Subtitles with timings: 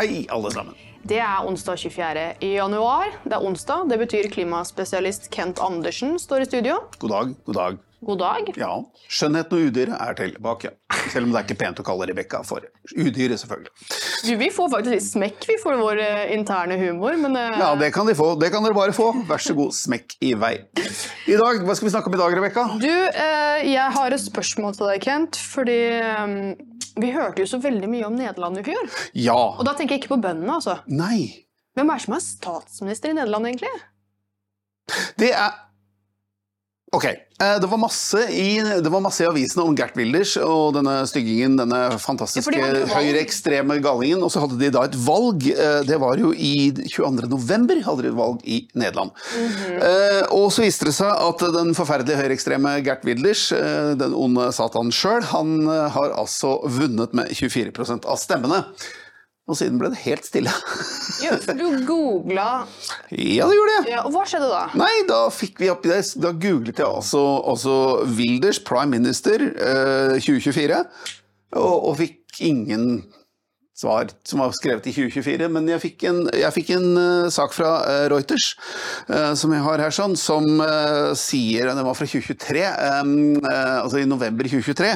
[0.00, 0.76] Hei, alle sammen.
[1.04, 2.20] Det er onsdag 24.
[2.40, 3.10] januar.
[3.20, 3.82] Det er onsdag.
[3.90, 6.78] Det betyr klimaspesialist Kent Andersen står i studio.
[7.02, 7.76] God dag, god dag.
[8.08, 8.48] God dag.
[8.56, 8.70] Ja,
[9.12, 10.70] skjønnheten og udyret er tilbake.
[11.12, 13.74] Selv om det er ikke pent å kalle Rebekka for udyret, selvfølgelig.
[14.24, 17.74] Du, vi får faktisk litt smekk vi får vår eh, interne humor, men eh, Ja,
[17.76, 18.32] det kan de få.
[18.40, 19.10] Det kan dere bare få.
[19.28, 20.54] Vær så god, smekk i vei.
[21.28, 22.66] I dag, Hva skal vi snakke om i dag, Rebekka?
[22.80, 25.44] Du, eh, jeg har et spørsmål til deg, Kent.
[25.52, 25.80] Fordi
[27.02, 28.90] vi hørte jo så veldig mye om Nederland i fjor.
[29.16, 29.38] Ja.
[29.58, 30.80] Og da tenker jeg ikke på bøndene, altså.
[30.90, 31.46] Nei.
[31.78, 33.72] Hvem er det som er statsminister i Nederland, egentlig?
[35.20, 35.54] Det er
[36.92, 37.04] Ok.
[37.06, 40.96] eh, Det var masse i, det var masse i avisene om Gert Wilders og denne
[41.06, 44.24] styggingen, denne fantastiske ja, høyreekstreme galningen.
[44.26, 45.46] Og så hadde de da et valg.
[45.52, 47.28] eh, Det var jo i 22.
[47.30, 49.14] november hadde de et valg i Nederland.
[49.36, 53.48] Eh, Og så viste det seg at den forferdelige høyreekstreme Gert Wilders,
[54.02, 58.64] den onde Satan sjøl, han har altså vunnet med 24% av stemmene.
[59.50, 60.50] Og siden ble det helt stille.
[61.24, 62.64] Jo, for du googla
[63.10, 63.86] ja, det gjorde jeg.
[63.90, 64.62] ja, Og hva skjedde da?
[64.78, 66.00] Nei, da fikk vi opp det.
[66.22, 67.74] Da googlet jeg altså, altså
[68.06, 70.84] Wilders prime minister eh, 2024,
[71.58, 73.02] og, og fikk ingen
[73.80, 75.48] svar som var skrevet i 2024.
[75.52, 78.52] Men jeg fikk en, jeg fikk en uh, sak fra uh, Reuters,
[79.08, 80.46] uh, som jeg har her, sånn, som
[81.16, 82.62] sier Den var fra 2023,
[83.00, 83.12] um,
[83.44, 84.90] altså i november 2023,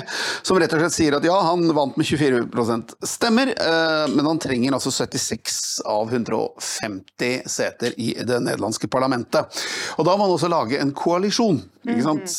[0.46, 2.44] som rett og slett sier at ja, han vant med 24
[3.06, 3.52] stemmer,
[4.10, 9.64] men han trenger altså 76 av 150 seter i det nederlandske parlamentet.
[9.98, 12.38] Og da må han også lage en koalisjon, ikke sant?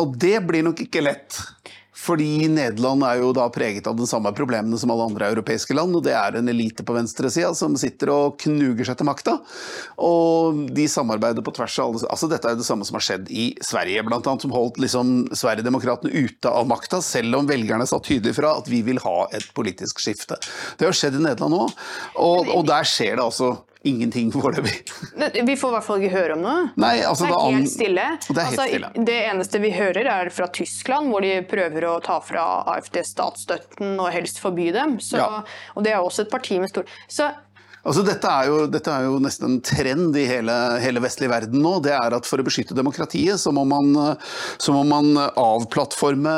[0.00, 1.38] Og det blir nok ikke lett.
[1.96, 5.96] Fordi Nederland er jo da preget av de samme problemene som alle andre europeiske land.
[5.96, 9.38] og Det er en elite på venstresida som sitter og knuger seg til makta.
[10.04, 13.30] Og de samarbeider på tvers av alle altså Dette er det samme som har skjedd
[13.32, 18.00] i Sverige, blant annet, som holdt liksom Sverigedemokraterna ute av makta, selv om velgerne sa
[18.02, 20.36] tydelig fra at vi vil ha et politisk skifte.
[20.76, 21.64] Det har skjedd i Nederland nå,
[22.20, 23.54] og, og der skjer det altså
[23.86, 24.74] ingenting foreløpig.
[25.46, 26.66] Vi får i hvert fall ikke høre om noe.
[26.80, 28.06] Nei, altså Det er helt stille.
[28.26, 31.96] Det er helt altså, det eneste vi hører, er fra Tyskland, hvor de prøver å
[32.04, 34.98] ta fra AFD statsstøtten og helst forby dem.
[35.00, 35.42] Så, Ja.
[35.74, 37.30] Og det er også et parti med stor Så
[37.86, 41.62] Altså, dette, er jo, dette er jo nesten en trend i hele, hele vestlig verden
[41.62, 41.76] nå.
[41.84, 43.92] Det er at for å beskytte demokratiet, så må man,
[44.58, 46.32] så må man avplattforme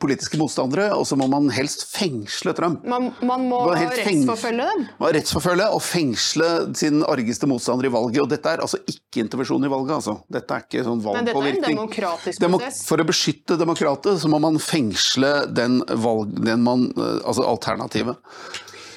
[0.00, 2.86] politiske motstandere, og så må man helst fengsle Trump.
[2.88, 4.86] man, man må Hva rettsforfølge dem.
[4.88, 6.48] Man må Rettsforfølge og fengsle
[6.78, 8.22] sin argeste motstander i valget.
[8.24, 10.16] Og dette er altså ikke intervensjon i valget, altså.
[10.32, 12.80] Dette er ikke sånn Men dette er en demokratisk Demo prosess.
[12.88, 18.16] for å beskytte demokratet, så må man fengsle den, valg, den man Altså alternativet.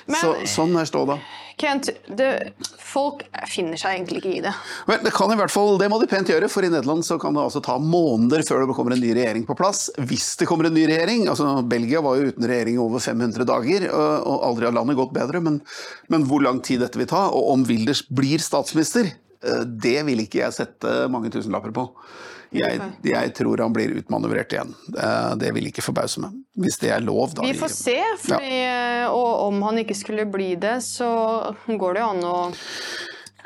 [0.08, 1.20] Men- så, sånn er ståa.
[1.58, 4.52] Kent, det, folk finner seg egentlig ikke i det.
[4.86, 7.18] Men det kan i hvert fall, det må de pent gjøre, for i Nederland så
[7.22, 9.88] kan det altså ta måneder før det kommer en ny regjering på plass.
[9.98, 11.26] Hvis det kommer en ny regjering.
[11.32, 15.18] altså Belgia var jo uten regjering i over 500 dager, og aldri har landet gått
[15.18, 15.42] bedre.
[15.42, 15.58] Men,
[16.14, 19.10] men hvor lang tid dette vil ta, og om Wilders blir statsminister,
[19.42, 21.90] eh, det vil ikke jeg sette mange tusenlapper på.
[22.56, 24.72] Jeg, jeg tror han blir utmanøvrert igjen.
[24.96, 26.38] Eh, Det vil ikke forbause meg.
[26.58, 27.44] Hvis det er lov, da.
[27.44, 28.62] Vi får se, fordi,
[29.12, 31.10] og om han ikke skulle bli det, så
[31.68, 32.38] går det jo an å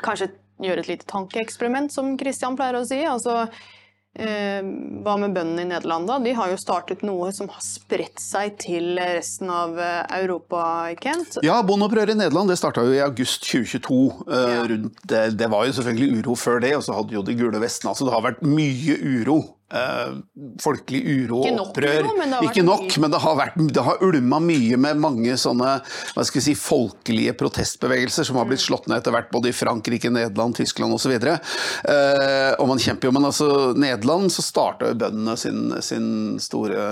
[0.02, 0.30] kanskje
[0.62, 3.00] gjøre et lite tankeeksperiment, som Christian pleier å si.
[3.08, 3.70] Altså, eh,
[4.12, 6.18] hva med bøndene i Nederland, da?
[6.20, 10.60] De har jo startet noe som har spredt seg til resten av eh, Europa,
[11.00, 11.38] Kent.
[11.46, 14.02] Ja, Bondeopprøret i Nederland det starta jo i august 2022.
[14.28, 14.66] eh, Ja.
[14.68, 17.60] rundt det, det var jo selvfølgelig uro før det, og så hadde jo de gule
[17.62, 17.94] vestene.
[17.94, 19.40] Altså det har vært mye uro.
[19.72, 20.14] Eh,
[20.62, 22.06] folkelig uro og opprør.
[22.06, 23.02] uro, men Ikke nok, mye.
[23.04, 25.74] men det har, vært, det har ulma mye med mange sånne
[26.12, 29.56] hva skal vi si, folkelige protestbevegelser som har blitt slått ned etter hvert, både i
[29.56, 31.14] Frankrike, Nederland, Tyskland osv.
[31.22, 36.08] Uh, og man kjemper jo, men altså Nederland så starta bøndene sin, sin
[36.42, 36.86] store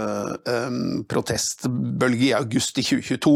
[0.48, 3.34] um, protestbølge i august i 2022.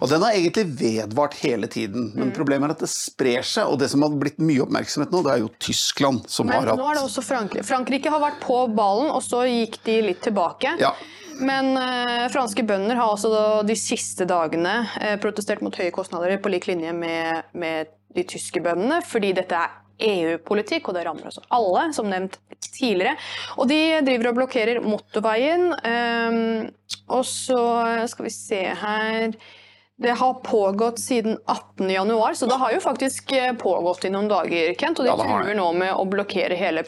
[0.00, 2.10] Og den har egentlig vedvart hele tiden.
[2.12, 2.20] Mm.
[2.20, 5.22] Men problemet er at det sprer seg, og det som har blitt mye oppmerksomhet nå,
[5.26, 7.66] det er jo Tyskland som Men har hatt nå er det også Frankrike.
[7.66, 10.76] Frankrike har vært på ballen, og så gikk de litt tilbake.
[10.80, 10.94] Ja.
[11.36, 16.38] Men eh, franske bønder har altså da de siste dagene eh, protestert mot høye kostnader
[16.40, 21.28] på lik linje med, med de tyske bøndene, fordi dette er EU-politikk, og det rammer
[21.30, 22.34] også alle, som nevnt
[22.76, 23.14] tidligere.
[23.56, 25.70] Og de driver og blokkerer motorveien.
[25.88, 26.66] ehm,
[27.08, 27.60] og så
[28.10, 29.32] skal vi se her
[29.96, 31.88] Det har pågått siden 18.
[31.88, 35.00] januar, så det har jo faktisk eh, pågått i noen dager, Kent.
[35.00, 36.84] Og de Ja, truer nå med å blokkere hele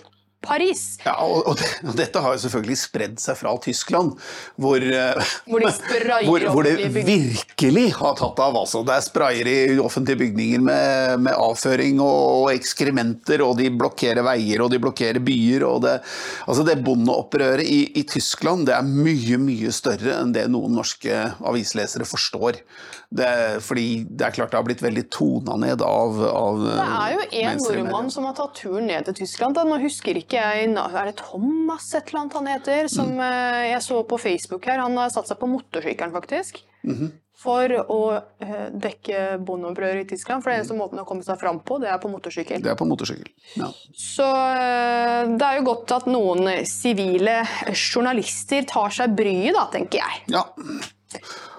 [0.49, 0.83] Paris.
[1.05, 4.15] Ja, og, og, det, og dette har jo selvfølgelig spredd seg fra Tyskland,
[4.57, 5.73] hvor, eh, Hvor de
[6.27, 8.57] hvor, hvor det virkelig har tatt av.
[8.63, 8.83] Altså.
[8.87, 14.65] Det er sprayer i offentlige bygninger med, med avføring og ekskrementer, og de blokkerer veier
[14.65, 15.67] og de blokkerer byer.
[15.69, 15.99] Og det,
[16.47, 21.25] altså det bondeopprøret i, i Tyskland det er mye, mye større enn det noen norske
[21.49, 22.63] avislesere forstår.
[23.09, 27.13] Det, fordi det er klart det har blitt veldig tona ned av, av Det er
[27.15, 29.57] jo en mainstream nordmann som har tatt turen ned til Tyskland.
[29.57, 29.65] Da.
[29.65, 32.89] Nå husker ikke jeg Er det Thomas et eller annet han heter?
[32.93, 33.23] Som Mm.
[33.25, 34.79] eh, jeg så på Facebook her.
[34.85, 36.61] Han har satt seg på motorsykkelen, faktisk.
[36.85, 37.09] Mhm.
[37.39, 37.99] For å
[38.43, 40.43] eh, dekke bondeopprøret i Tyskland.
[40.43, 42.61] For det eneste måten å komme seg fram på, det er på motorsykkel.
[42.61, 43.31] Det er på motorsykkel.
[43.57, 43.69] Ja.
[43.95, 47.41] Så eh, det er jo godt at noen sivile
[47.73, 50.25] journalister tar seg bryet, da, tenker jeg.
[50.35, 50.45] Ja.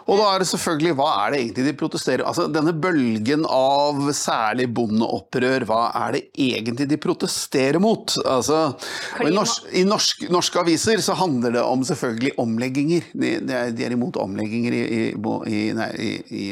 [0.09, 4.01] Og da er det selvfølgelig, hva er det egentlig de protesterer Altså, Denne bølgen av
[4.17, 8.15] særlig bondeopprør, hva er det egentlig de protesterer mot?
[8.25, 8.61] Altså,
[9.21, 13.09] I, norsk, i norsk, norske aviser så handler det om selvfølgelig omlegginger.
[13.13, 16.11] De, de, er, imot omlegginger i, i, i, nei, i,
[16.41, 16.45] i,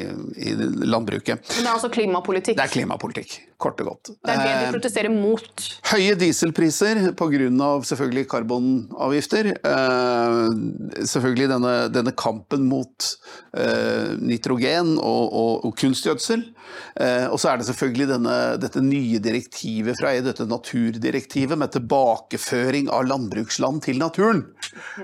[0.51, 0.55] i
[0.85, 1.41] landbruket.
[1.55, 2.59] Men det er altså klimapolitikk.
[2.59, 4.11] Det er klimapolitikk, kort og godt.
[4.21, 5.63] Det er det de Eh, protesterer mot.
[5.91, 7.81] Høye dieselpriser pga.
[7.83, 9.51] selvfølgelig karbonavgifter.
[9.65, 13.09] Eh, selvfølgelig denne, denne kampen mot
[13.57, 16.45] eh, nitrogen og, og, og kunstgjødsel.
[16.97, 21.73] Eh, og så er det selvfølgelig denne, dette nye direktivet fra EU, dette naturdirektivet med
[21.75, 24.43] tilbakeføring av landbruksland til naturen.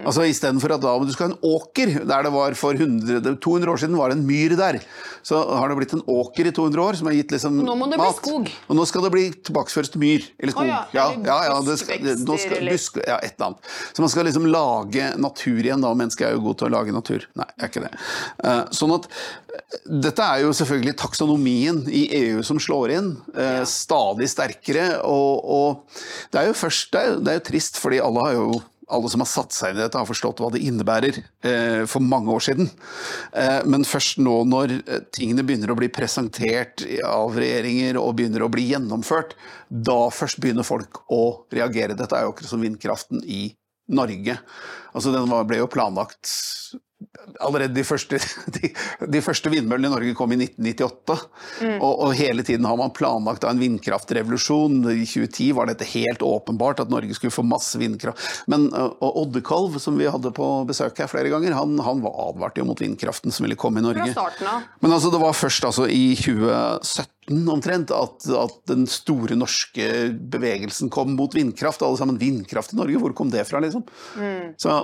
[0.04, 3.72] Altså Istedenfor at da du skal ha en åker der det var for 100, 200
[3.74, 4.80] år siden var det en myr der,
[5.24, 7.88] så har det blitt en åker i 200 år som har gitt liksom Nå må
[7.92, 8.20] det bli mat.
[8.20, 8.50] skog.
[8.68, 10.68] Og nå skal det bli tilbakeføres til myr eller skog.
[10.68, 13.72] Oh, ja, ja, ja, det skal, nå skal, busk, ja, et eller annet.
[13.94, 15.94] Så man skal liksom lage natur igjen, da.
[15.98, 17.28] Mennesket er jo god til å lage natur.
[17.40, 17.94] Nei, jeg er ikke det.
[18.44, 20.96] Eh, sånn at eh, dette er jo selvfølgelig
[21.54, 25.02] taksonomien i EU som slår inn, eh, stadig sterkere.
[25.04, 25.84] Og, og
[26.32, 28.62] det er jo først det er, jo- det er jo trist, fordi alle har jo
[28.92, 31.16] alle som har satt seg inn i dette, har forstått hva det innebærer
[31.48, 32.68] eh, for mange år siden.
[33.34, 38.44] Eh, men først nå når eh, tingene begynner å bli presentert av regjeringer og begynner
[38.44, 39.34] å bli gjennomført,
[39.70, 41.96] da først begynner folk å reagere.
[41.98, 43.56] Dette er jo akkurat som vindkraften i
[43.88, 44.38] Norge.
[44.94, 46.28] Altså Den var, ble jo planlagt
[47.44, 48.20] Allerede de første,
[48.56, 48.72] de,
[49.14, 51.18] de første vindmøllene i Norge kom i 1998.
[51.78, 54.80] Og, og hele tiden har man planlagt en vindkraftrevolusjon.
[54.94, 58.44] I 2010 var dette helt åpenbart at Norge skulle få masse vindkraft.
[58.52, 62.68] Men Oddekalv, som vi hadde på besøk her flere ganger, han, han var advart jo
[62.70, 64.10] mot vindkraften som ville komme i Norge.
[64.14, 64.68] Fra starten av.
[64.84, 69.86] Men altså, det var først altså, i 2017 omtrent at, at den store norske
[70.34, 71.86] bevegelsen kom mot vindkraft.
[71.86, 73.86] Alle sammen vindkraft i Norge, hvor kom det fra, liksom?
[74.60, 74.76] Så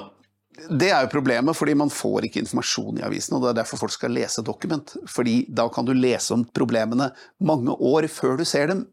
[0.70, 3.80] det er jo problemet, fordi man får ikke informasjon i avisen, og det er derfor
[3.82, 4.96] folk skal lese dokument.
[5.10, 8.86] Fordi da kan du lese om problemene mange år før du ser dem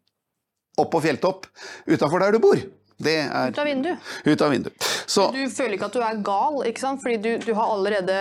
[0.78, 1.46] opp på fjelltopp
[1.88, 2.60] utafor der du bor.
[2.96, 3.98] Det er Ut av vinduet.
[4.24, 4.86] ut av vinduet.
[5.06, 7.02] Så Du føler ikke at du er gal, ikke sant?
[7.02, 8.18] fordi du, du har allerede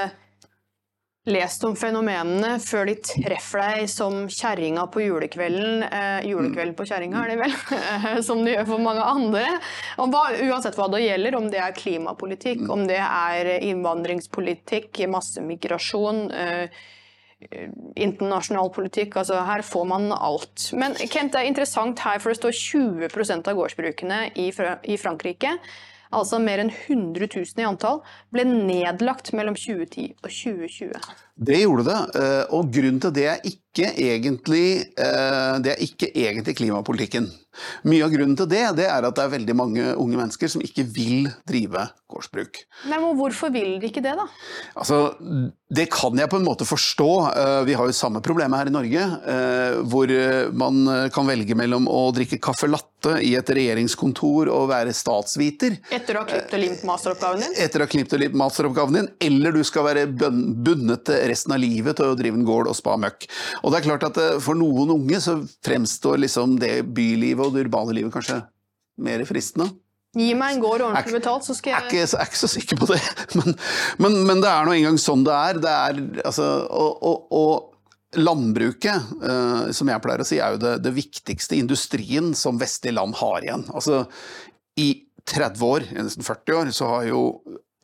[1.26, 5.86] lest om fenomenene før de treffer deg som kjerringa på julekvelden.
[5.88, 7.56] Eh, julekvelden på kjerringa, er det vel?
[8.28, 9.46] som de gjør for mange andre.
[9.98, 16.86] Hva, uansett hva det gjelder, om det er klimapolitikk, om det er innvandringspolitikk, massemigrasjon, eh,
[18.00, 19.18] internasjonal politikk.
[19.22, 20.70] altså Her får man alt.
[20.78, 22.56] Men Kent, det er interessant her, for det står
[23.10, 25.58] 20% av gårdsbrukene i Frankrike,
[26.12, 28.02] altså mer enn 100 000 i antall,
[28.34, 31.02] ble nedlagt mellom 2010 og 2020.
[31.36, 36.08] Det gjorde det, eh, og grunnen til det er ikke egentlig, eh, det er ikke
[36.16, 37.28] egentlig klimapolitikken.
[37.88, 40.64] Mye av grunnen til det, det er at det er veldig mange unge mennesker som
[40.64, 42.58] ikke vil drive gårdsbruk.
[42.90, 44.26] Nei, men Hvorfor vil de ikke det, da?
[44.76, 45.16] Altså,
[45.72, 47.10] det kan jeg på en måte forstå.
[47.36, 49.06] Eh, Vi har jo samme problemet her i Norge,
[49.92, 50.12] hvor
[50.56, 56.16] man kan velge mellom å drikke caffè latte i et regjeringskontor og være statsviter, Etter
[56.16, 57.56] å ha klippet og limt masteroppgaven din?
[57.66, 61.62] etter å ha klippet litt masteroppgaven din, eller du skal være bundet til resten av
[61.62, 63.28] livet til å drive en gård og spa møkk.
[63.64, 67.56] Og det er klart at eh, For noen unge så fremstår liksom det bylivet og
[67.56, 68.42] det urbane livet kanskje
[69.06, 69.72] mer fristende.
[70.16, 72.80] Gi meg en gård ordentlig betalt, så skal Jeg er jeg er ikke så sikker
[72.80, 73.02] på det,
[73.38, 73.56] men,
[74.00, 75.60] men, men det er nå engang sånn det er.
[75.64, 80.62] Det er altså, og, og, og landbruket, uh, som jeg pleier å si, er jo
[80.62, 83.68] det, det viktigste industrien som vestlige land har igjen.
[83.76, 84.06] Altså,
[84.80, 84.90] I
[85.28, 87.22] 30 år, nesten 40 år, så har jo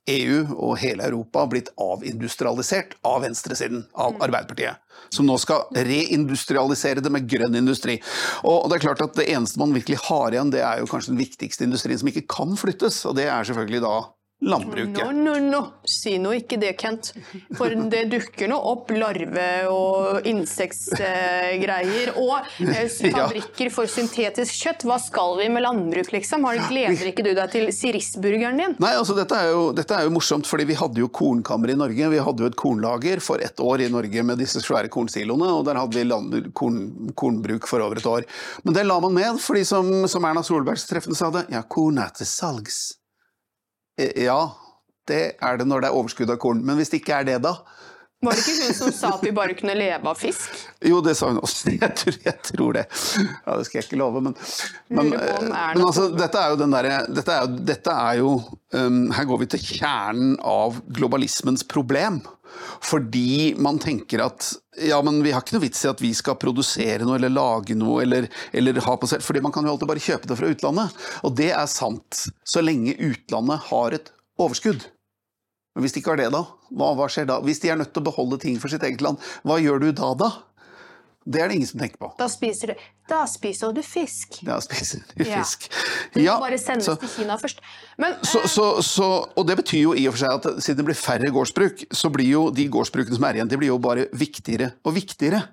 [0.10, 4.82] EU og hele Europa blitt avindustrialisert av venstresiden, av Arbeiderpartiet.
[5.14, 8.00] Som nå skal reindustrialisere det med grønn industri.
[8.48, 11.14] Og det er klart at det eneste man virkelig har igjen, det er jo kanskje
[11.14, 13.96] den viktigste industrien som ikke kan flyttes, og det er selvfølgelig da
[14.42, 14.98] landbruket.
[14.98, 15.62] No, no, no.
[15.88, 17.12] Si nå ikke det, Kent.
[17.58, 22.14] For det dukker nå opp larve- og insektgreier.
[22.18, 24.86] og eh, fabrikker for syntetisk kjøtt.
[24.90, 26.48] Hva skal vi med landbruk, liksom?
[26.50, 28.78] Har, gleder ikke du deg til sirisburgeren din?
[28.82, 31.78] Nei, altså dette er, jo, dette er jo morsomt, fordi vi hadde jo kornkammer i
[31.78, 32.10] Norge.
[32.16, 35.68] Vi hadde jo et kornlager for ett år i Norge med disse svære kornsiloene, og
[35.70, 36.82] der hadde vi korn,
[37.18, 38.26] kornbruk for over et år.
[38.66, 42.02] Men det la man med, fordi som, som Erna Solberg treffende sa det, ja, korn
[42.02, 43.01] er til salgs.
[43.98, 44.40] Eh, Ja,
[45.08, 47.40] det er det når det er overskudd av korn, men hvis det ikke er det,
[47.44, 47.56] da?
[48.22, 50.58] Var det ikke hun som sa at vi bare kunne leve av fisk?
[50.86, 51.72] Jo, det sa hun også.
[51.82, 52.84] Jeg tror, jeg tror det.
[53.18, 54.36] Ja, det skal jeg ikke love, men,
[54.94, 57.38] men, Erna men altså, dette er jo den derre Dette
[57.72, 58.36] dette er jo
[58.76, 62.22] um, Her går vi til kjernen av globalismens problem.
[62.86, 64.52] Fordi man tenker at
[64.86, 67.76] ja, men vi har ikke noe vits i at vi skal produsere noe eller lage
[67.78, 70.54] noe eller, eller ha på selv, fordi man kan jo alltid bare kjøpe det fra
[70.54, 71.04] utlandet.
[71.26, 74.86] Og det er sant så lenge utlandet har et overskudd.
[75.76, 76.42] Men hvis de ikke har det, da?
[76.76, 77.38] Hva, hva skjer da?
[77.46, 79.92] Hvis de er nødt til å beholde ting for sitt eget land, hva gjør du
[79.96, 80.32] da, da?
[81.22, 82.08] Det er det ingen som tenker på.
[82.18, 84.40] Da spiser du, da spiser du fisk.
[84.48, 85.44] Da spiser du Ja.
[85.44, 85.68] fisk.
[86.16, 87.60] Det må Ja, bare sendes så, til Kina først.
[88.02, 90.86] Men så, så, så, og det betyr jo i og for seg at siden det
[90.90, 94.08] blir færre gårdsbruk, så blir jo de gårdsbrukene som er igjen, de blir jo bare
[94.18, 95.44] viktigere og viktigere.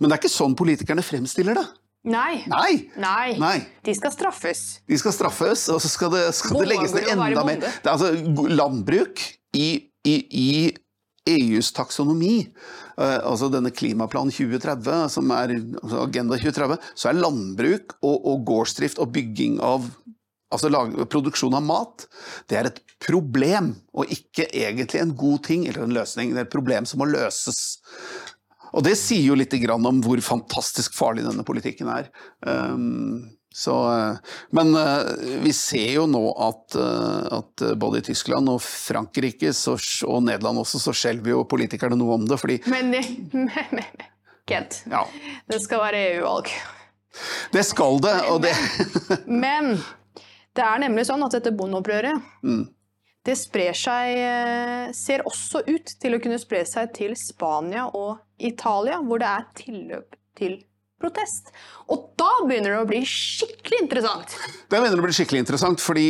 [0.00, 1.66] Men det er ikke sånn politikerne fremstiller det.
[2.08, 2.40] nei.
[2.48, 2.88] Nei!
[2.96, 3.36] Nei.
[3.38, 3.58] Nei.
[3.84, 4.80] De skal straffes.
[4.88, 7.60] De skal straffes, og så skal det, skal det legges ned enda mer.
[7.84, 8.14] Er altså
[8.48, 9.20] landbruk
[9.56, 9.68] i,
[10.06, 10.50] i, i
[11.30, 12.34] EUs taksonomi,
[12.98, 18.46] eh, altså denne Klimaplan 2030, som er altså Agenda 2030, så er landbruk og, og
[18.48, 19.90] gårdsdrift og bygging av
[20.50, 22.08] Altså lag, produksjon av mat,
[22.50, 26.32] det er et problem, og ikke egentlig en god ting eller en løsning.
[26.34, 27.60] Det er et problem som må løses.
[28.74, 32.10] Og det sier jo litt om hvor fantastisk farlig denne politikken er.
[32.42, 34.16] Um, så, eh,
[34.50, 35.06] men eh,
[35.42, 39.74] vi ser jo nå at, eh, at både i Tyskland og Frankrike så,
[40.06, 42.38] og Nederland også, så skjelver jo politikerne noe om det.
[42.38, 44.04] Fordi Men, men, men
[44.46, 45.02] Kent, ja,
[45.50, 46.52] det skal være EU-valg.
[47.54, 48.54] det skal det, og det
[49.26, 49.74] Men
[50.54, 52.64] det er nemlig sånn at dette bondeopprøret Mm.
[53.26, 59.02] det sprer seg Ser også ut til å kunne spre seg til Spania og Italia,
[59.02, 60.60] hvor det er tilløp til
[61.00, 61.50] protest.
[61.90, 64.34] Og da begynner det å bli skikkelig interessant.
[64.70, 66.06] Det å bli skikkelig interessant, fordi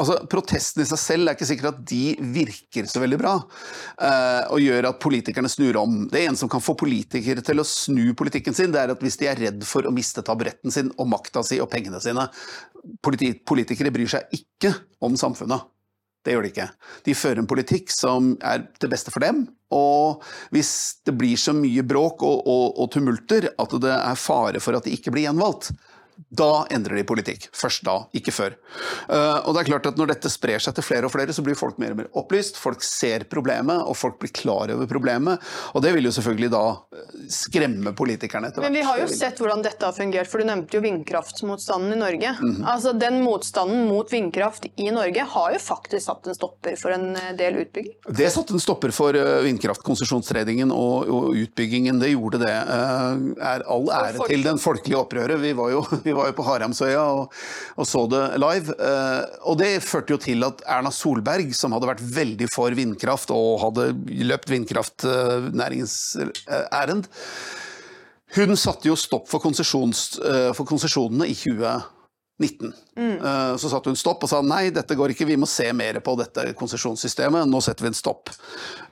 [0.00, 2.04] altså, protesten i seg selv er ikke sikkert at de
[2.34, 3.34] virker så veldig bra.
[4.00, 6.00] eh, og gjør at politikerne snur om.
[6.10, 9.20] Det eneste som kan få politikere til å snu politikken sin, det er at hvis
[9.20, 12.26] de er redd for å miste taburetten sin og makta si og pengene sine.
[13.04, 14.72] Politikere bryr seg ikke
[15.04, 15.68] om samfunnet.
[16.20, 16.68] Det gjør de ikke.
[17.06, 19.46] De fører en politikk som er til beste for dem.
[19.72, 20.72] Og hvis
[21.06, 24.84] det blir så mye bråk og, og, og tumulter at det er fare for at
[24.84, 25.70] de ikke blir gjenvalgt,
[26.28, 27.48] da endrer de politikk.
[27.56, 28.56] Først da, ikke før.
[29.08, 31.42] Eh, og det er klart at Når dette sprer seg til flere og flere, så
[31.44, 32.58] blir folk mer og mer opplyst.
[32.60, 35.42] Folk ser problemet, og folk blir klar over problemet.
[35.74, 36.62] Og det vil jo selvfølgelig da
[36.96, 38.70] eh, skremme politikerne etter hvert.
[38.70, 42.00] Men vi har jo sett hvordan dette har fungert, for du nevnte jo vindkraftmotstanden i
[42.00, 42.34] Norge.
[42.40, 42.64] Mhm.
[42.70, 47.14] Altså Den motstanden mot vindkraft i Norge har jo faktisk satt en stopper for en
[47.16, 47.96] eh, del utbygging.
[48.20, 49.48] Det satte en stopper for eh,
[50.70, 52.00] og, og utbyggingen.
[52.00, 52.52] Det gjorde det.
[52.54, 55.40] Er all ære til den folkelige opprøret.
[55.40, 57.38] Vi var jo, vi var jo på Haramsøya og,
[57.78, 58.74] og så det live.
[58.76, 63.30] Eh, og det førte jo til at Erna Solberg, som hadde vært veldig for vindkraft
[63.34, 63.92] og hadde
[64.26, 67.08] løpt vindkraftnæringens eh, ærend,
[68.36, 72.74] hun satte jo stopp for, eh, for konsesjonene i 2019.
[72.96, 73.16] Mm.
[73.60, 76.14] Så satte hun stopp og sa nei, dette går ikke, vi må se mer på
[76.20, 78.30] dette konsesjonssystemet, nå setter vi en stopp.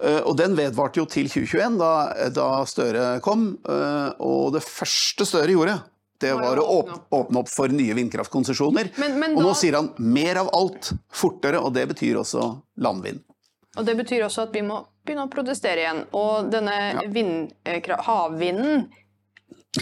[0.02, 1.92] Eh, Og den vedvarte jo til 2021, da,
[2.34, 3.52] da Støre kom.
[3.62, 5.78] eh, Og det første Støre gjorde,
[6.20, 8.90] det Var å åpne åp- åpne opp for nye vindkraftkonsesjoner.
[9.36, 12.48] Og nå sier han mer av alt, fortere, og det betyr også
[12.82, 13.20] landvind.
[13.78, 16.00] Og det betyr også at vi må begynne å protestere igjen.
[16.18, 16.74] Og denne
[18.06, 18.88] havvinden,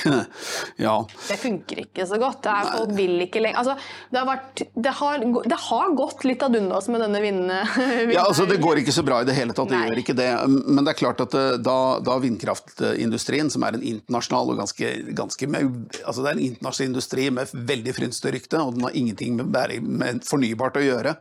[0.86, 0.94] Ja.
[1.28, 2.42] det funker ikke så godt.
[2.44, 3.76] Det er, folk vil ikke lenger altså,
[4.12, 7.60] det, har vært, det, har, det har gått litt ad undas med denne vindene.
[8.16, 9.88] Ja, altså Det går ikke så bra i det hele tatt, det Nei.
[9.90, 10.28] gjør ikke det.
[10.48, 14.92] Men det er klart at eh, da, da vindkraftindustrien, som er en internasjonal og ganske,
[15.16, 18.96] ganske med, altså Det er en internasjonal industri med veldig frynsete rykte, og den har
[18.98, 21.16] ingenting med, med fornybart å gjøre.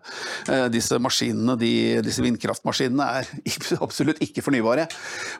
[0.51, 1.73] Eh, disse maskinene, de,
[2.05, 3.31] disse vindkraftmaskinene er
[3.85, 4.87] absolutt ikke fornybare.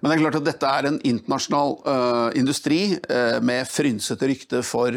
[0.02, 4.62] Men det er klart at dette er en internasjonal uh, industri eh, med frynsete rykte
[4.66, 4.96] for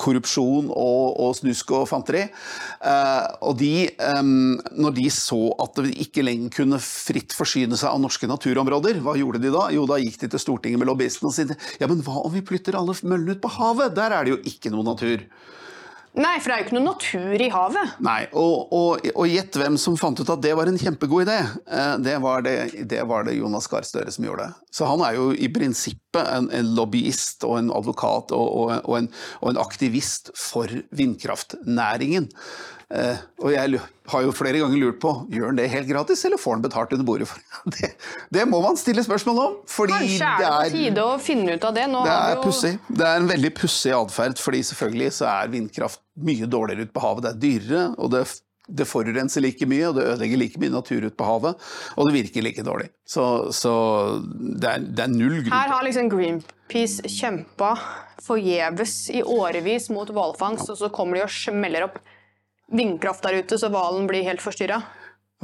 [0.00, 2.26] korrupsjon og, og snusk og fanteri.
[2.26, 4.22] Eh, og de, eh,
[4.76, 9.16] når de så at de ikke lenger kunne fritt forsyne seg av norske naturområder, hva
[9.18, 9.66] gjorde de da?
[9.74, 12.44] Jo, da gikk de til Stortinget med lobbyisten og sa ja, men hva om vi
[12.46, 13.96] flytter alle møllene ut på havet?
[13.96, 15.24] Der er det jo ikke noe natur.
[16.16, 17.96] Nei, for det er jo ikke noe natur i havet.
[18.04, 21.36] Nei, og, og, og gjett hvem som fant ut at det var en kjempegod idé.
[21.68, 22.54] Eh, det var det,
[22.88, 24.48] det, var det Jonas Gahr Støre som gjorde.
[24.72, 29.10] Så han er jo i prinsippet en, en lobbyist og en advokat og, og, en,
[29.42, 32.30] og en aktivist for vindkraftnæringen.
[32.86, 33.80] Uh, og jeg
[34.12, 36.92] har jo flere ganger lurt på gjør han det helt gratis, eller får han betalt
[36.94, 37.42] under bordet for
[37.74, 37.90] det?
[38.30, 39.56] Det må man stille spørsmål om.
[39.66, 41.88] Fordi Kanskje er det, på tide å finne ut av det.
[41.90, 42.72] Nå det er, jo...
[43.00, 47.02] det er en veldig pussig atferd, fordi selvfølgelig så er vindkraft mye dårligere ute på
[47.08, 47.26] havet.
[47.26, 48.24] Det er dyrere, og det,
[48.70, 51.68] det, forurenser like mye, og det ødelegger like mye natur ute på havet.
[51.98, 52.92] Og det virker like dårlig.
[53.02, 53.76] Så, så
[54.22, 57.74] det, er, det, er, null grunn Her har liksom Greenpeace kjempa
[58.22, 61.98] forgjeves i årevis mot hvalfangst, og så kommer de og smeller opp
[62.72, 64.80] vindkraft der ute, så hvalen blir helt forstyrra?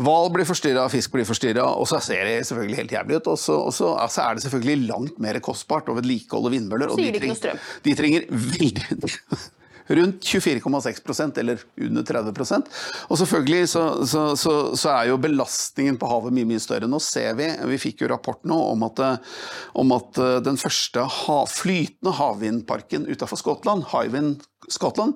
[0.01, 3.33] Hval blir forstyrra, fisk blir forstyrra, og så ser det selvfølgelig helt jævlig ut.
[3.35, 6.95] Og så, og så altså er det selvfølgelig langt mer kostbart å vedlikeholde vindmøller.
[6.95, 9.11] Og de, treng, de trenger veldig
[9.99, 12.63] rundt 24,6% eller under 30
[13.11, 16.89] Og selvfølgelig så, så, så, så, er jo belastningen på havet mye mye større.
[16.89, 19.03] Nå ser vi, vi fikk jo rapport nå om at,
[19.77, 25.15] om at den første ha, flytende havvindparken utenfor Skottland, Hywind Skottland,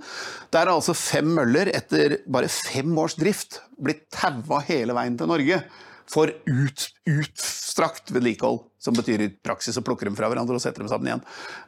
[0.55, 5.31] der er altså fem møller etter bare fem års drift blitt taua hele veien til
[5.31, 5.61] Norge
[6.07, 8.63] for ut, utstrakt vedlikehold.
[8.87, 11.23] Som betyr i praksis å plukke dem fra hverandre og sette dem sammen igjen.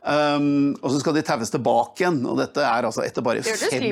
[0.07, 3.89] Um, og så skal de taues tilbake igjen, og dette er altså etter bare fem,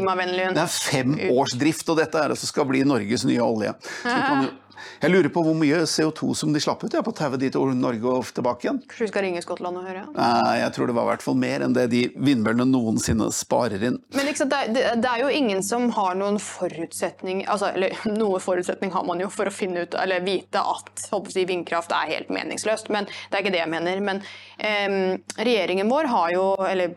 [0.54, 1.90] det er fem års drift.
[1.90, 3.74] Og dette er altså skal bli Norges nye olje.
[4.04, 4.46] Så kan,
[5.02, 7.74] jeg lurer på hvor mye CO2 som de slapp ut ja, på tauet dit til
[7.78, 8.80] Norge og tilbake igjen.
[8.86, 10.04] Kanskje vi skal ringe Skottland og høre?
[10.16, 13.86] Nei, jeg tror det var i hvert fall mer enn det de vindmøllene noensinne sparer
[13.90, 13.98] inn.
[14.16, 18.92] Men liksom, det, det, er jo ingen som har noen forutsetning altså, Eller noe forutsetning
[18.94, 22.90] har man jo for å finne ut, eller vite at si, vindkraft er helt meningsløst,
[22.94, 24.04] men det er ikke det jeg mener.
[24.04, 24.22] Men
[24.58, 26.96] eh, regjeringen vår har jo, eller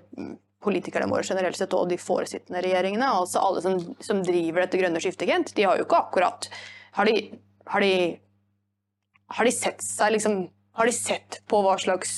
[0.64, 5.00] politikerne våre generelt sett og de foresittende regjeringene, altså alle som, som driver dette grønne
[5.04, 6.50] skiftet, de har jo ikke akkurat
[6.98, 7.94] har de har de,
[9.36, 10.42] har de sett seg liksom
[10.80, 12.14] Har de sett på hva slags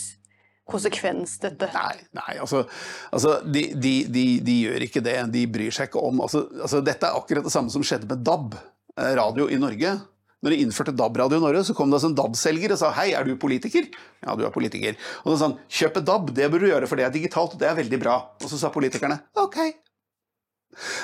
[0.71, 2.63] konsekvens dette Nei, nei altså,
[3.11, 5.17] altså de, de, de, de, gjør ikke det.
[5.33, 8.23] De bryr seg ikke om altså, altså, Dette er akkurat det samme som skjedde med
[8.27, 8.55] DAB,
[8.95, 9.97] eh, radio i Norge.
[10.41, 13.11] Når de innførte DAB-radio i Norge, så kom det altså en DAB-selger og sa hei,
[13.13, 13.85] er du politiker?
[14.23, 14.97] Ja, du er politiker.
[15.21, 17.61] Og så sa han kjøp DAB, det bør du gjøre, for det er digitalt, og
[17.61, 18.15] det er veldig bra.
[18.41, 19.59] Og så sa politikerne ok,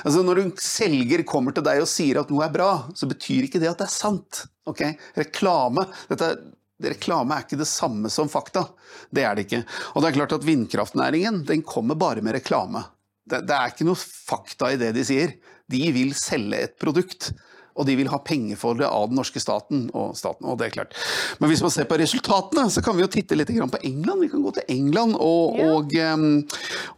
[0.04, 3.48] Altså Når en selger kommer til deg og sier at noe er bra, så betyr
[3.48, 4.44] ikke det at det er sant.
[4.68, 4.98] Okay?
[5.18, 6.32] Reklame, dette,
[6.84, 8.68] reklame er ikke det samme som fakta.
[9.10, 9.64] Det er det ikke.
[9.94, 12.86] Og det er klart at vindkraftnæringen den kommer bare med reklame.
[13.28, 15.36] Det, det er ikke noe fakta i det de sier.
[15.68, 17.32] De vil selge et produkt.
[17.78, 19.86] Og de vil ha penger for det av den norske staten.
[19.94, 20.96] Og, staten, og det er klart.
[21.38, 24.24] Men hvis man ser på resultatene, så kan vi jo titte litt på England.
[24.26, 25.94] Vi kan gå til England og, og,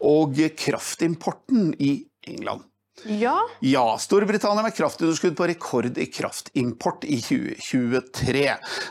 [0.07, 1.91] og kraftimporten i
[2.29, 2.68] England.
[3.05, 3.35] Ja.
[3.63, 3.85] ja.
[4.01, 8.45] Storbritannia med kraftunderskudd på rekord i kraftimport i 2023.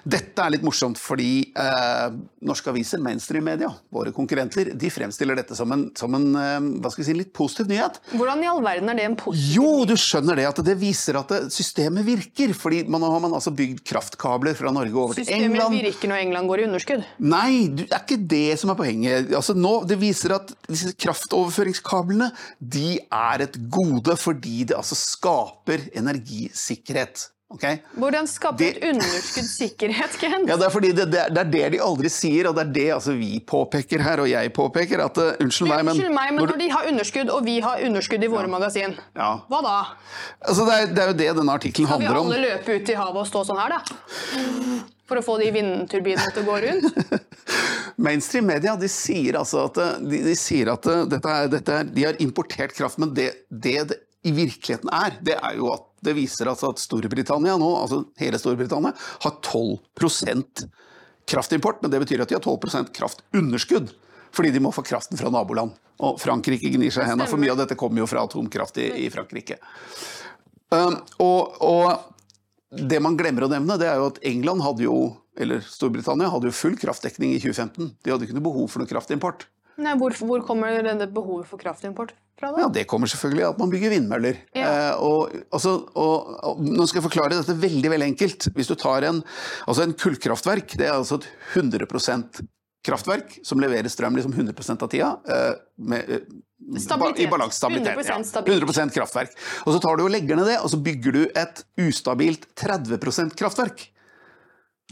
[0.09, 2.17] Dette er litt morsomt fordi eh,
[2.49, 7.05] norske aviser, mainstream-media, våre konkurrenter, de fremstiller dette som en, som en eh, hva skal
[7.05, 8.01] vi si, litt positiv nyhet.
[8.15, 10.49] Hvordan i all verden er det en positiv Jo, du skjønner det.
[10.49, 12.55] At det viser at systemet virker.
[12.57, 15.75] fordi man har man altså bygd kraftkabler fra Norge over systemet til England.
[15.75, 17.07] Systemet virker når England går i underskudd?
[17.19, 19.33] Nei, det er ikke det som er poenget.
[19.37, 24.97] Altså nå, Det viser at disse kraftoverføringskablene de er et gode gode fordi det altså
[24.99, 27.29] skaper energisikkerhet.
[27.49, 27.79] Okay?
[27.97, 30.43] Hvordan skaper det, et underskudd sikkerhet, Ken?
[30.51, 32.85] Ja, det er fordi det, det, er det de aldri sier, og det er det
[32.99, 35.01] altså, vi påpeker her, og jeg påpeker.
[35.01, 37.57] at uh, Unnskyld meg, men Unnskyld meg, men når, når de har underskudd, og vi
[37.65, 38.53] har underskudd i våre ja.
[38.53, 39.31] magasin, ja.
[39.49, 39.79] hva da?
[40.45, 42.29] Altså, det, er, det er jo det denne artikkelen handler om.
[42.29, 44.95] Skal vi alle løpe ut i havet og stå sånn her, da?
[45.09, 47.15] For å få de vindturbinene til å gå rundt?
[48.09, 52.05] Mainstream media de sier altså at, de, de sier at dette er, dette er, de
[52.05, 56.15] har importert kraft, men det, det, det i virkeligheten er, det er jo at det
[56.19, 58.93] viser altså at Storbritannia nå, altså hele Storbritannia,
[59.25, 60.67] har 12%
[61.29, 61.83] kraftimport.
[61.83, 63.91] Men det betyr at de har 12% kraftunderskudd.
[64.35, 65.75] Fordi de må få kraften fra naboland.
[66.05, 68.91] Og Frankrike gnir seg i hendene, for mye av dette kommer jo fra atomkraft i,
[69.07, 69.59] i Frankrike.
[70.71, 72.18] Um, og, og
[72.71, 74.97] det man glemmer å nevne, det er jo at England hadde jo,
[75.41, 77.95] eller Storbritannia hadde jo full kraftdekning i 2015.
[78.05, 79.47] De hadde ikke noe behov for noe kraftimport.
[79.79, 82.51] Nei, hvor, hvor, kommer denne behovet for kraftimport fra?
[82.51, 82.65] da?
[82.65, 84.41] Ja, Det kommer selvfølgelig av at man bygger vindmøller.
[84.59, 84.67] Ja.
[84.69, 88.49] Eh, og, altså, og, og, nå skal jeg forklare dette veldig veldig enkelt.
[88.59, 89.23] Hvis du tar en,
[89.71, 92.43] altså en kullkraftverk, det er altså et 100%
[92.89, 95.13] kraftverk som leverer strøm liksom 100 av tida.
[95.31, 95.55] Eh,
[95.93, 96.27] med, eh,
[96.83, 97.27] Stabilitet.
[97.27, 97.95] I balans, stabilitet.
[97.95, 98.43] 100, ja.
[98.43, 99.37] 100 kraftverk.
[99.65, 103.37] Og så tar du og legger ned det, og så bygger du et ustabilt 30%
[103.39, 103.87] kraftverk.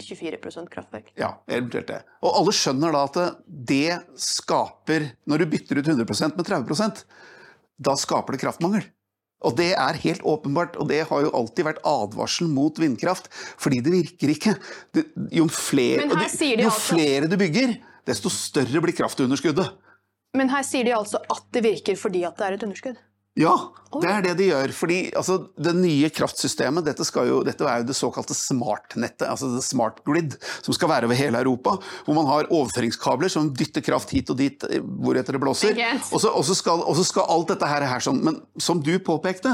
[0.00, 1.10] 24% kraftverk.
[1.16, 2.02] Ja, eventuelt det.
[2.22, 7.00] Og alle skjønner da at det skaper Når du bytter ut 100% med 30%
[7.76, 8.86] da skaper det kraftmangel.
[9.44, 13.28] Og det er helt åpenbart, og det har jo alltid vært advarsel mot vindkraft,
[13.60, 14.54] fordi det virker ikke.
[15.36, 17.76] Jo, flere, de jo altså- flere du bygger,
[18.06, 19.76] desto større blir kraftunderskuddet.
[20.36, 22.98] Men her sier de altså at det virker fordi at det er et underskudd.
[23.36, 23.54] Ja,
[24.02, 24.72] det er det de gjør.
[24.76, 29.50] Fordi altså, det nye kraftsystemet, dette, skal jo, dette er jo det såkalte smartnettet, altså
[29.52, 31.76] det smart grid, som skal være over hele Europa.
[32.06, 35.76] Hvor man har overføringskabler som dytter kraft hit og dit eh, hvoretter det blåser.
[36.10, 38.22] Og så, skal, skal alt dette her, her sånn.
[38.26, 39.52] Men som du påpekte,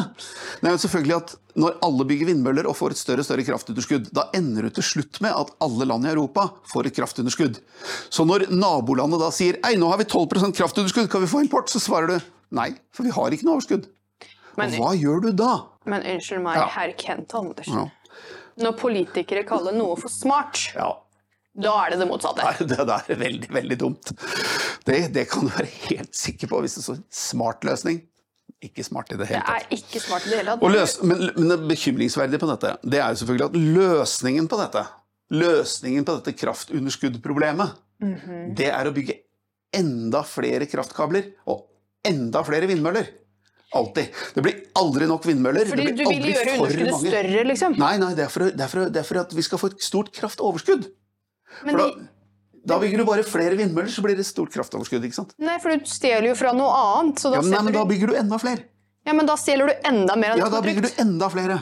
[0.60, 3.44] det er jo selvfølgelig at når alle bygger vindmøller og får et større og større
[3.44, 7.58] kraftunderskudd, da ender det til slutt med at alle land i Europa får et kraftunderskudd.
[8.08, 11.68] Så når nabolandet da sier ei, nå har vi 12% kraftunderskudd, kan vi få import?
[11.68, 13.88] Så svarer du nei, for vi har ikke noe overskudd.
[14.60, 15.52] Men, Og hva gjør du da?
[15.88, 16.66] men unnskyld meg, Ja.
[16.76, 17.74] herr Kent Andersen.
[17.74, 17.88] Ja.
[18.62, 20.90] Når politikere kaller noe for smart, Ja,
[21.56, 22.44] da er det det motsatte.
[22.44, 24.12] Nei, det der er veldig, veldig dumt.
[24.84, 28.02] Det, det kan du være helt sikker på hvis det står smart løsning.
[28.62, 29.64] Ikke smart i det hele tatt.
[29.70, 30.62] Det er ikke smart i det hele tatt.
[30.62, 34.58] Og løs, men, men det bekymringsverdige på dette, det er jo selvfølgelig at løsningen på
[34.60, 34.84] dette,
[35.32, 38.54] løsningen på dette kraftunderskuddproblemet, Mhm.
[38.58, 39.14] det er å bygge
[39.72, 41.64] enda flere kraftkabler og
[42.08, 43.10] enda flere vindmøller.
[43.72, 44.10] Alltid.
[44.36, 45.68] Det blir aldri nok vindmøller.
[45.70, 47.76] Fordi det du vil gjøre underskuddet større, liksom.
[47.80, 49.70] Nei, nei, det er, for, det, er for, det er for at vi skal få
[49.72, 50.90] et stort kraftoverskudd.
[51.64, 51.86] Men For da,
[52.74, 55.06] da bygger du bare flere vindmøller, så blir det et stort kraftoverskudd.
[55.08, 55.32] ikke sant?
[55.40, 57.22] nei, for du stjeler jo fra noe annet.
[57.24, 58.66] Så da, Ja, men, nei, men da bygger du enda flere.
[59.08, 61.02] ja, men da stjeler du enda mer av Ja, det da som er bygger du
[61.06, 61.58] enda flere.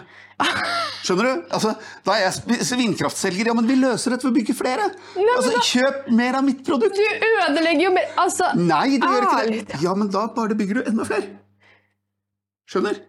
[1.05, 1.45] Skjønner du?
[1.57, 1.73] Altså,
[2.07, 4.89] da er jeg vindkraftselger, ja, men vi løser dette ved å bygge flere.
[5.37, 6.97] Altså, Kjøp mer av mitt produkt.
[6.99, 9.81] Du ødelegger jo mer Altså, Nei, du gjør ikke det.
[9.85, 11.33] Ja, men da bare bygger du enda flere.
[12.71, 13.01] Skjønner?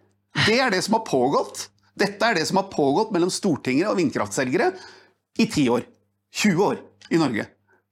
[0.47, 1.67] Det er det som har pågått.
[2.01, 4.71] Dette er det som har pågått mellom Stortinget og vindkraftselgere
[5.37, 5.83] i 10 år.
[6.41, 6.79] 20 år
[7.11, 7.45] i Norge.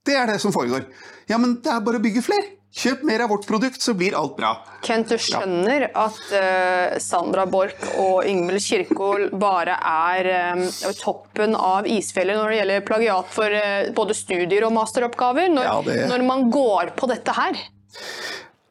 [0.06, 0.86] Det er det som foregår.
[1.28, 2.56] Ja, men det er bare å bygge flere.
[2.70, 4.52] Kjøp mer av vårt produkt, så blir alt bra.
[4.86, 10.62] Kent, du skjønner at uh, Sandra Borch og Yngvild Kirkol bare er um,
[11.00, 15.76] toppen av isfjellet når det gjelder plagiat for uh, både studier og masteroppgaver, når, Ja,
[15.88, 17.58] det- når man går på dette her.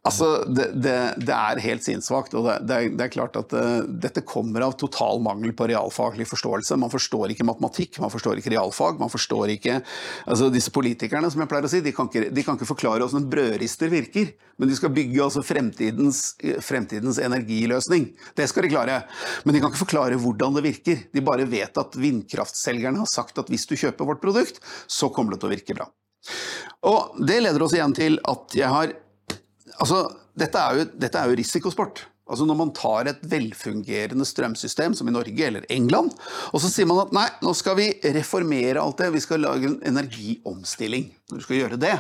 [0.07, 0.95] Altså, det, det,
[1.27, 2.35] det er helt sinnssvakt.
[2.39, 6.27] Og det, er, det er klart at eh, dette kommer av total mangel på realfaglig
[6.29, 6.77] forståelse.
[6.79, 8.99] Man forstår ikke matematikk, man forstår ikke realfag.
[9.01, 9.81] man forstår ikke,
[10.25, 13.03] altså Disse politikerne som jeg pleier å si, de kan ikke, de kan ikke forklare
[13.03, 14.31] hvordan en brødrister virker.
[14.59, 16.23] Men de skal bygge altså fremtidens,
[16.63, 18.09] fremtidens energiløsning.
[18.39, 19.01] Det skal de klare.
[19.43, 21.03] Men de kan ikke forklare hvordan det virker.
[21.11, 25.35] De bare vet at vindkraftselgerne har sagt at hvis du kjøper vårt produkt, så kommer
[25.35, 25.91] det til å virke bra.
[26.87, 28.95] Og Det leder oss igjen til at jeg har
[29.79, 30.03] Altså,
[30.39, 32.05] dette er jo, dette er jo risikosport.
[32.29, 36.11] Altså Når man tar et velfungerende strømsystem, som i Norge eller England,
[36.53, 39.65] og så sier man at nei, nå skal vi reformere alt det, vi skal lage
[39.71, 41.07] en energiomstilling.
[41.31, 41.95] Når du skal gjøre det,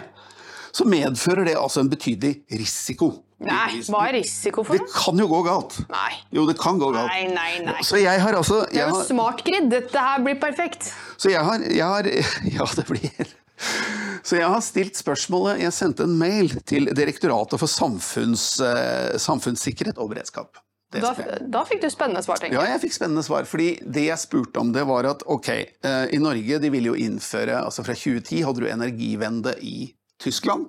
[0.75, 3.09] så medfører det altså en betydelig risiko.
[3.41, 4.93] Nei, hva er risiko for Det det?
[4.99, 5.77] kan jo gå galt.
[5.89, 6.11] Nei.
[6.35, 7.07] Jo, det kan gå galt.
[7.09, 7.81] Nei, nei, nei.
[7.87, 9.69] Så jeg har altså Det er jo har, smart grid.
[9.71, 10.91] Dette her blir perfekt.
[11.17, 12.09] Så jeg har, jeg har
[12.57, 13.31] Ja, det blir
[14.23, 19.99] Så jeg har stilt spørsmålet Jeg sendte en mail til Direktoratet for samfunns, eh, samfunnssikkerhet
[19.99, 20.59] og beredskap.
[20.89, 21.11] Da,
[21.45, 22.65] da fikk du spennende svar, tenker jeg.
[22.65, 22.81] Ja, jeg.
[22.87, 23.45] fikk spennende svar.
[23.45, 25.49] fordi det jeg spurte om, det var at ok,
[25.85, 30.65] eh, i Norge de ville jo innføre altså Fra 2010 hadde du Energivende i Tyskland,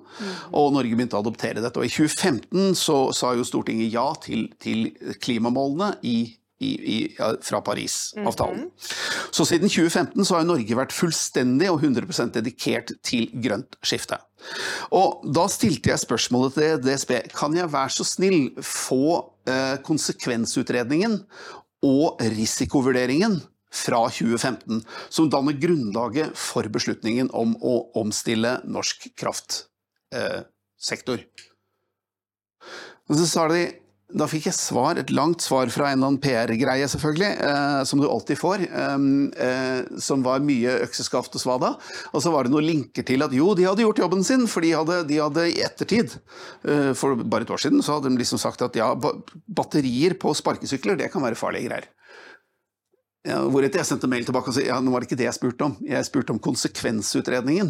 [0.55, 1.81] og Norge begynte å adoptere dette.
[1.81, 6.97] Og i 2015 så sa jo Stortinget ja til, til klimamålene i, i, i,
[7.43, 8.67] fra Paris-avtalen.
[9.33, 14.19] Så siden 2015 så har Norge vært fullstendig og 100% dedikert til grønt skifte.
[14.95, 19.17] Og da stilte jeg spørsmålet til DSB kan jeg være så snill få
[19.49, 21.19] eh, konsekvensutredningen
[21.85, 31.23] og risikovurderingen fra 2015, som danner grunnlaget for beslutningen om å omstille norsk kraftsektor.
[33.09, 33.63] Og så sa de
[34.17, 38.01] da fikk jeg svar, et langt svar fra en eller annen PR-greie, selvfølgelig, eh, som
[38.01, 39.05] du alltid får, eh,
[39.45, 41.71] eh, som var mye økseskaft og svada.
[42.13, 44.65] Og så var det noen linker til at jo, de hadde gjort jobben sin, for
[44.65, 46.17] de hadde, de hadde i ettertid,
[46.67, 48.93] eh, for bare et år siden, så hadde de liksom sagt at ja,
[49.47, 51.87] batterier på sparkesykler, det kan være farlige greier.
[53.27, 55.37] Ja, Hvoretter jeg sendte mail tilbake og sa ja, nå var det ikke det jeg
[55.37, 55.75] spurte om.
[55.85, 57.69] Jeg spurte om konsekvensutredningen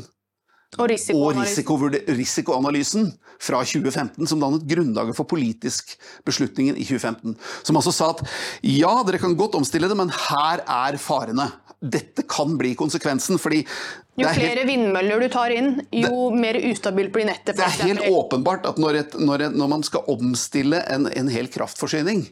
[0.78, 2.14] Og og risikoanalyse.
[2.16, 3.10] risikoanalysen
[3.42, 7.36] fra 2015, som dannet grunnlaget for politisk beslutningen i 2015.
[7.68, 8.22] Som altså sa at
[8.64, 11.50] ja, dere kan godt omstille det, men her er farene.
[11.82, 16.30] Dette kan bli konsekvensen, fordi Jo det er helt flere vindmøller du tar inn, jo
[16.36, 17.58] mer ustabilt blir nettet.
[17.58, 21.32] det er helt åpenbart at når, et, når, et, når man skal omstille en, en
[21.34, 22.28] hel kraftforsyning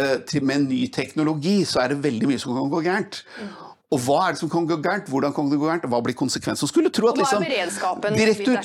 [0.00, 3.20] uh, til, med en ny teknologi, så er det veldig mye som kan gå gærent.
[3.94, 5.06] Og hva er det som kan gå gærent?
[5.12, 5.84] Hvordan kan det gå gærent?
[5.86, 6.66] Hva blir konsekvensen?
[6.66, 8.58] Skulle tro at liksom beredskapen direktor,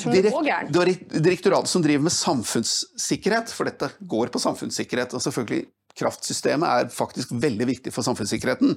[0.73, 5.67] direkt, direktoratet som driver med samfunnssikkerhet, for dette går på samfunnssikkerhet, og selvfølgelig
[6.01, 8.73] kraftsystemet er faktisk veldig viktig for samfunnssikkerheten.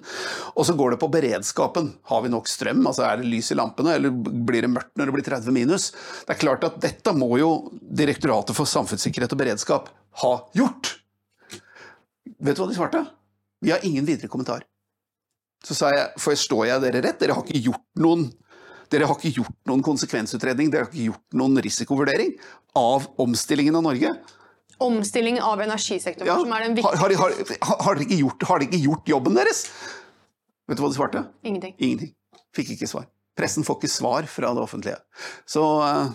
[0.53, 1.93] Og så går det på beredskapen.
[2.11, 2.83] Har vi nok strøm?
[2.91, 5.93] Altså Er det lys i lampene, eller blir det mørkt når det blir 30 minus?
[6.27, 7.55] Det er klart at dette må jo
[7.95, 9.91] Direktoratet for samfunnssikkerhet og beredskap
[10.25, 10.97] ha gjort.
[12.43, 13.05] Vet du hva de svarte?
[13.65, 14.65] Vi har ingen videre kommentar.
[15.65, 17.19] Så sa jeg, forstår jeg dere rett?
[17.23, 18.29] Dere har ikke gjort noen
[19.09, 22.35] har ikke gjort noen konsekvensutredning, dere har ikke gjort noen risikovurdering
[22.79, 24.13] av omstillingen av Norge.
[24.85, 26.37] Omstilling av energisektoren, Ja.
[26.39, 28.21] som er den Har, har, viktigste har, har, dere ikke
[28.61, 29.65] de ikke gjort jobben deres?
[30.69, 31.25] Vet du hva de svarte?
[31.43, 31.75] Ingenting.
[31.79, 32.15] Ingenting.
[32.55, 33.09] Fikk ikke svar.
[33.35, 35.01] Pressen får ikke svar fra det offentlige.
[35.49, 36.13] Så eh,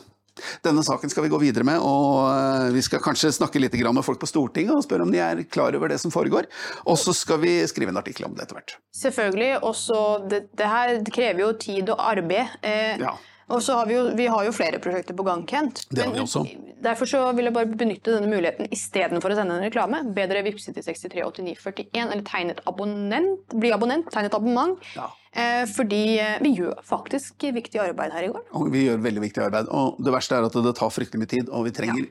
[0.65, 4.05] denne saken skal vi gå videre med, og eh, vi skal kanskje snakke litt med
[4.05, 6.49] folk på Stortinget og spørre om de er klar over det som foregår.
[6.85, 8.77] Og så skal vi skrive en artikkel om det etter hvert.
[8.95, 9.51] Selvfølgelig.
[9.63, 12.59] Også det, det her krever jo tid og arbeid.
[12.61, 13.15] Eh, Ja.
[13.49, 15.81] Og så har vi, jo, vi har jo flere prosjekter på gang, Kent.
[15.89, 16.43] Det har vi også.
[16.85, 20.03] Derfor så vil jeg bare benytte denne muligheten istedenfor å sende en reklame.
[20.15, 24.77] Bedre vippse til 638941 eller tegne et abonnent, bli abonnent, tegne et abonnement.
[24.93, 25.09] Ja.
[25.29, 28.43] Eh, fordi eh, vi gjør faktisk viktig arbeid her i går.
[28.57, 29.69] Og vi gjør veldig viktig arbeid.
[29.69, 32.07] Og det verste er at det tar fryktelig mye tid, og vi trenger,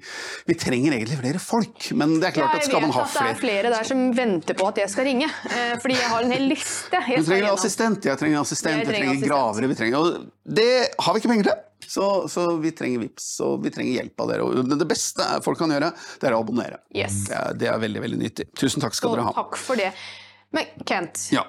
[0.47, 1.89] vi trenger egentlig flere folk.
[1.99, 3.89] Men det er klart at skal man vet ha at det er flere flere der
[3.89, 5.31] som venter på at jeg skal ringe.
[5.51, 7.03] Eh, fordi jeg har en hel liste.
[7.09, 9.73] Jeg Du trenger assistent, jeg trenger assistent, Jeg jeg trenger trenger gravere.
[9.73, 11.65] Vi trenger, og det har vi ikke penger til.
[11.89, 14.45] Så, så vi trenger VIPs, og vi trenger hjelp av dere.
[14.47, 16.83] Og det beste folk kan gjøre, det er å abonnere.
[16.95, 17.23] Yes.
[17.31, 18.49] Det er, det er veldig, veldig nyttig.
[18.59, 19.37] Tusen takk skal Og dere ha.
[19.39, 19.93] takk for det.
[20.55, 21.45] Men Kent, Ja,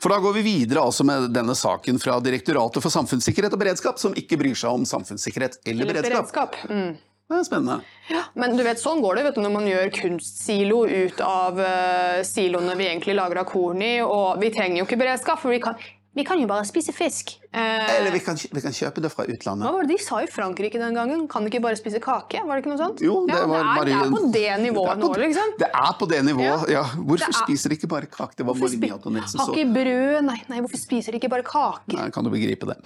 [0.00, 4.00] For da går vi videre altså med denne saken fra Direktoratet for samfunnssikkerhet og beredskap,
[4.02, 6.58] som ikke bryr seg om samfunnssikkerhet eller, eller beredskap.
[6.60, 6.70] beredskap.
[6.70, 7.00] Mm.
[7.32, 7.78] Det er spennende.
[8.12, 11.56] Ja, Men du vet, sånn går det vet du, når man gjør kunstsilo ut av
[11.56, 13.94] uh, siloene vi egentlig lager av korn i.
[14.04, 15.80] Og vi trenger jo ikke beredskap, for vi kan,
[16.12, 17.38] vi kan jo bare spise fisk.
[17.52, 19.66] Eh, Eller vi kan, vi kan kjøpe det fra utlandet.
[19.66, 21.26] hva var det de sa i Frankrike den gangen?
[21.28, 22.40] Kan ikke bare spise kake?
[22.48, 23.02] Var det ikke noe sånt?
[23.04, 25.50] Jo, det ja, var det, er, det er på det nivået Det på, nå, liksom.
[25.60, 26.84] Det er på det nivået, ja.
[26.96, 28.38] Hvorfor er- spiser de ikke bare kake?
[28.40, 30.24] Det var spi- Antoinette som Har så ikke brød?
[30.30, 31.92] Nei, nei, hvorfor spiser de ikke bare kake?
[31.98, 32.78] Nei, kan du begripe det.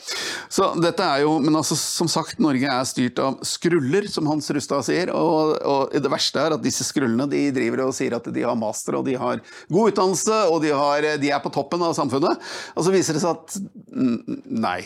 [0.51, 4.51] Så dette er jo, men altså, som sagt, Norge er styrt av skruller, som Hans
[4.51, 5.15] Rustad sier.
[5.15, 8.59] Og, og det verste er at disse skrullene de driver og sier at de har
[8.59, 9.39] master, og de har
[9.71, 12.43] god utdannelse, og de, har, de er på toppen av samfunnet.
[12.75, 14.81] Og så viser det seg at nei.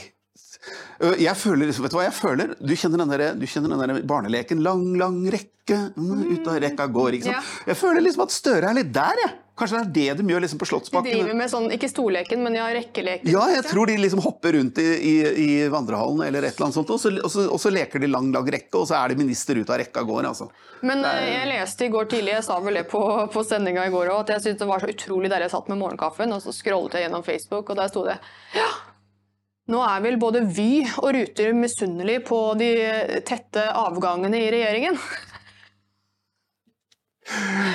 [1.00, 2.54] Øh, Jeg føler, vet du hva jeg føler?
[2.60, 4.62] Du kjenner den der, du kjenner den der barneleken.
[4.66, 5.78] Lang, lang rekke.
[5.96, 7.54] mm, Ut av rekka går, ikke sant.
[7.70, 9.36] Jeg føler liksom at Støre er litt der, jeg.
[9.60, 11.10] Kanskje det er det de gjør liksom på Slottsbakken.
[11.12, 13.28] De driver med sånn, ikke storleken, men ja, rekkeleken.
[13.28, 16.78] Ja, jeg tror de liksom hopper rundt i, i, i vandrehallen eller et eller annet
[16.78, 19.12] sånt, og så, og, så, og så leker de lang, lang rekke, og så er
[19.12, 20.48] de minister ut av rekka går, altså.
[20.80, 21.20] Men er...
[21.28, 23.02] jeg leste i går tidlig, jeg sa vel det på,
[23.34, 25.68] på sendinga i går òg, at jeg syntes det var så utrolig der jeg satt
[25.68, 28.16] med morgenkaffen, og så scrollet jeg gjennom Facebook, og der sto det
[28.56, 28.70] Ja,
[29.68, 32.70] nå er vel både Vy og Ruter misunnelig på de
[33.28, 34.96] tette avgangene i regjeringen.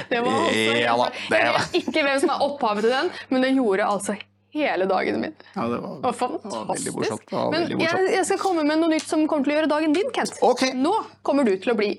[0.10, 3.12] Det var altså, Ja da, det Jeg vet ikke hvem som er opphavet til den,
[3.32, 4.15] men det gjorde altså
[4.56, 5.36] hele dagen min.
[5.56, 6.98] Ja, det Det var var, det var fantastisk.
[7.30, 9.71] Det var Men jeg, jeg skal komme med noe nytt som kommer til å gjøre
[9.71, 10.36] dagen din, Kent.
[10.43, 10.74] Okay.
[10.76, 10.91] Nå
[11.28, 11.89] kommer du til å bli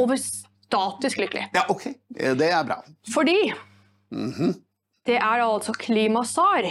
[0.00, 1.46] overstatisk lykkelig.
[1.56, 1.86] Ja, ok.
[2.12, 2.80] Det er bra.
[3.14, 3.38] Fordi
[4.10, 4.54] Mhm.
[5.04, 6.64] det er altså klimasar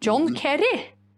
[0.00, 0.74] John Kerry.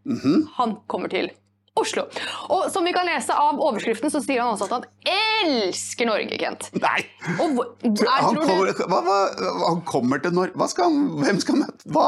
[0.06, 0.46] Mhm.
[0.56, 1.30] Han kommer til
[1.76, 2.06] Oslo.
[2.48, 4.86] Og som vi kan lese av overskriften, så sier han også at han
[5.44, 6.70] elsker Norge, Kent.
[6.80, 7.02] Nei!
[7.36, 9.18] Og jeg Han kommer, hva, hva,
[9.66, 12.06] han kommer til Norge skal han Hvem skal møte Hva?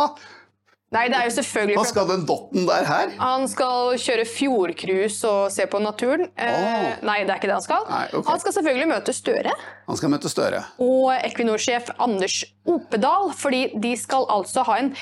[0.97, 3.13] nei, det er jo selvfølgelig Hva skal den dotten der her?
[3.21, 6.31] Han skal kjøre fjordcruise og se på naturen.
[6.33, 7.85] Eh, Nei, det er ikke det han skal.
[7.93, 8.25] Nei, okay.
[8.31, 9.53] Han skal selvfølgelig møte Støre
[9.85, 10.65] Han skal møte Støre.
[10.81, 14.95] og Equinor-sjef Anders Opedal, fordi de skal altså ha en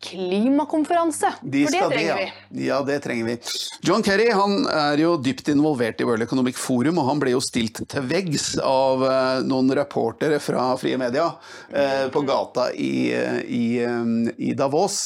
[0.00, 1.32] klimakonferanse.
[1.42, 2.62] De For det trenger det, vi.
[2.64, 2.76] ja.
[2.76, 3.36] ja, det trenger vi.
[3.80, 7.42] John Kerry han er jo dypt involvert i World Economic Forum, og han ble jo
[7.44, 11.28] stilt til veggs av eh, noen reportere fra Frie Media
[11.68, 15.00] eh, på gata i, eh, i, eh, i Davos.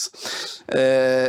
[0.65, 1.29] Eh,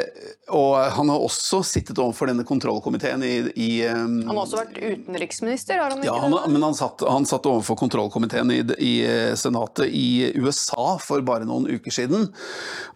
[0.55, 4.77] og han har også sittet overfor denne kontrollkomiteen i, i um, Han har også vært
[4.79, 8.93] utenriksminister, har han ikke ja, han, men han satt, han satt overfor kontrollkomiteen i, i
[9.03, 12.29] eh, senatet i USA for bare noen uker siden.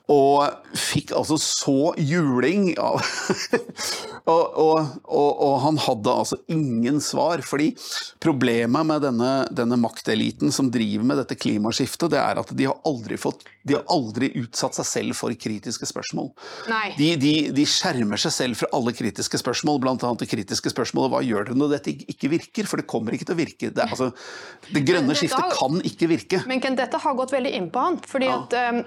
[0.10, 2.98] Og fikk altså så juling av
[4.32, 7.44] og, og, og, og han hadde altså ingen svar.
[7.46, 7.72] Fordi
[8.24, 12.80] problemet med denne, denne makteliten som driver med dette klimaskiftet, det er at de har
[12.90, 16.29] aldri, fått, de har aldri utsatt seg selv for kritiske spørsmål.
[16.98, 19.96] De, de, de skjermer seg selv fra alle kritiske spørsmål, bl.a.
[20.20, 22.68] det kritiske spørsmålet hva gjør dere når dette ikke- virker?
[22.70, 23.74] For det kommer ikke til å virke.
[23.74, 24.12] Det, altså,
[24.74, 26.42] det grønne dette skiftet kan ikke virke.
[26.48, 27.98] Men Ken, dette har gått veldig inn på han.
[28.06, 28.42] fordi Ja.
[28.44, 28.84] at Um,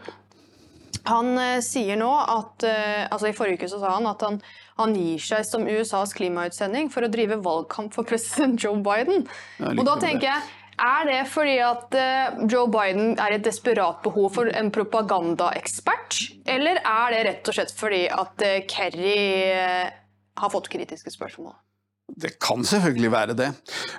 [1.08, 4.36] Han eh, sier nå at eh, altså I forrige uke så sa han at han,
[4.78, 9.26] han gir seg som USAs klimautsending for å drive valgkamp for president Joe Biden.
[9.58, 10.42] Og da tenker jeg
[10.80, 16.20] er det fordi at eh, Joe Biden er i et desperat behov for en propagandaekspert,
[16.48, 19.18] eller er det rett og slett fordi at eh, Kerry
[19.52, 19.92] eh,
[20.40, 21.54] har fått kritiske spørsmål?
[22.12, 23.48] Det kan selvfølgelig være det.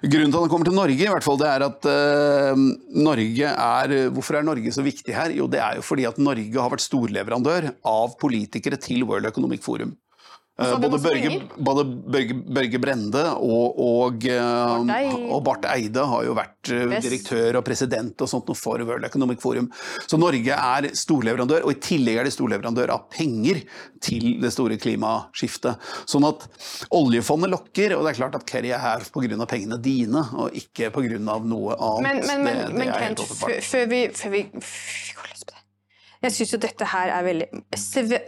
[0.03, 2.59] Grunnen til at han kommer til Norge, i hvert fall, det er at uh,
[2.99, 5.33] Norge er Hvorfor er Norge så viktig her?
[5.33, 9.65] Jo, det er jo fordi at Norge har vært storleverandør av politikere til World Economic
[9.65, 9.95] Forum.
[10.53, 11.29] Både Børge,
[11.65, 17.57] både Børge, Børge Brende og, og, eh, og Barth Eide har jo vært eh, direktør
[17.57, 19.71] og president og sånt for World Economic Forum.
[20.05, 23.63] Så Norge er storleverandør, og i tillegg er de storleverandør av penger
[24.05, 25.81] til det store klimaskiftet.
[26.05, 26.45] Sånn at
[26.93, 29.45] oljefondet lokker, og det er klart at Kerry er her pga.
[29.49, 31.17] pengene dine, og ikke pga.
[31.17, 32.05] noe annet.
[32.05, 34.43] Men, men, men, Det- det men Kent, før vi, før vi, før vi
[35.17, 35.62] går på det
[36.23, 37.47] Jeg syns jo dette her er veldig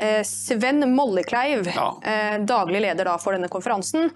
[0.04, 1.86] eh, Sven Mollekleiv, Ja.
[2.04, 4.12] eh, daglig leder da for denne konferansen,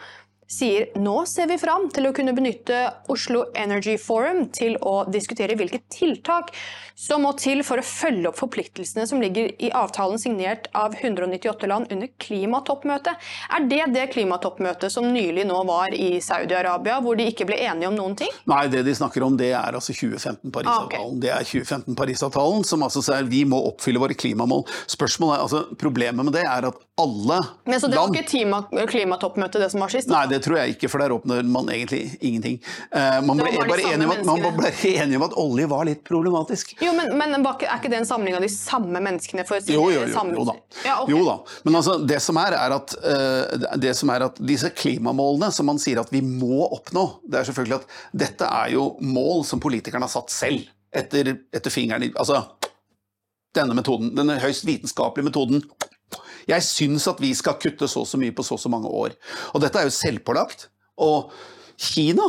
[0.49, 2.81] sier nå ser vi fram til å kunne benytte
[3.13, 6.49] Oslo Energy Forum til å diskutere hvilke tiltak
[6.99, 11.69] som må til for å følge opp forpliktelsene som ligger i avtalen signert av 198
[11.69, 13.29] land under klimatoppmøtet.
[13.55, 17.87] Er det det klimatoppmøtet som nylig nå var i Saudi-Arabia, hvor de ikke ble enige
[17.87, 18.33] om noen ting?
[18.51, 20.99] Nei, det de snakker om det er altså 2015 Parisavtalen.
[20.99, 21.21] Ah, ok.
[21.23, 24.65] Det er 2015 Parisavtalen som altså sier vi må oppfylle våre klimamål.
[24.89, 28.19] Spørsmålet er, altså Problemet med det er at alle land Men så det var land
[28.19, 28.59] ikke klima,
[28.91, 30.11] klimatoppmøtet det som var sist?
[30.11, 32.59] Nei, det tror jeg ikke, for der oppnår man egentlig ingenting.
[32.93, 35.87] Uh, man, Det ble bare enig om at, man ble enige om at olje var
[35.89, 36.75] litt problematisk.
[36.83, 39.45] Jo, men, men er ikke det en samling av de samme menneskene?
[39.49, 40.55] For å si Jo, det jo, jo, jo da.
[40.85, 41.13] Ja, okay.
[41.15, 41.37] jo da.
[41.67, 45.69] Men altså, det som er, er at, uh, det som er at disse klimamålene som
[45.69, 49.61] man sier at vi må oppnå, det er selvfølgelig at dette er jo mål som
[49.63, 50.67] politikerne har satt selv.
[50.89, 52.39] Etter, etter fingeren i Altså,
[53.53, 55.63] denne metoden, denne høyst vitenskapelige metoden.
[56.49, 58.89] Jeg syns at vi skal kutte så og så mye på så og så mange
[58.89, 59.15] år.
[59.53, 60.69] Og dette er jo selvpålagt.
[60.99, 61.33] Og
[61.79, 62.25] Kina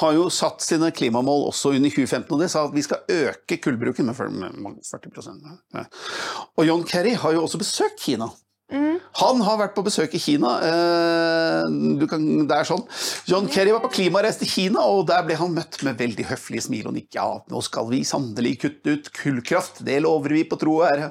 [0.00, 3.58] har jo satt sine klimamål også under 2015, og de sa at vi skal øke
[3.60, 5.84] kullbruken med 40 Ja.
[6.56, 8.30] Og John Kerry har jo også besøkt Kina.
[8.70, 9.00] Mm.
[9.18, 10.52] Han har vært på besøk i Kina.
[10.62, 11.64] eh,
[11.98, 12.84] Du kan, det er sånn.
[13.26, 16.62] John Kerry var på klimareis til Kina, og der ble han møtt med veldig høflige
[16.68, 17.10] smil og nikk.
[17.18, 19.82] Ja, nå skal vi sannelig kutte ut kullkraft.
[19.84, 21.10] Det lover vi på tro og ære.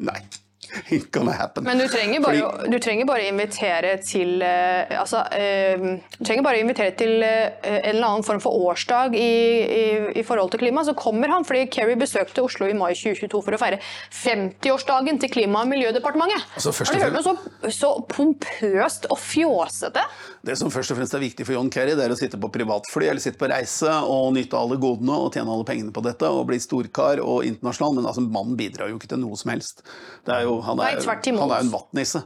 [0.00, 0.22] Nei.
[0.90, 1.64] Ain't gonna happen.
[1.64, 5.82] Men du trenger bare, du trenger bare invitere til eh, altså, eh,
[6.16, 9.30] Du trenger bare invitere til eh, en eller annen form for årsdag i,
[9.64, 9.84] i,
[10.20, 11.44] i forhold til klima, så kommer han.
[11.44, 13.80] fordi Kerry besøkte Oslo i mai 2022 for å feire
[14.20, 16.46] 50-årsdagen til Klima- og miljødepartementet.
[16.54, 17.34] Altså, Har du hørt noe så,
[17.74, 20.04] så pompøst og fjåsete?
[20.46, 22.48] Det som først og fremst er viktig for John Kerry, det er å sitte på
[22.52, 26.30] privatfly eller sitte på reise og nyte alle godene og tjene alle pengene på dette
[26.30, 29.84] og bli storkar og internasjonal, men altså, mannen bidrar jo ikke til noe som helst.
[30.26, 32.22] Det er jo, han, er, Nei, han er en vattnisse.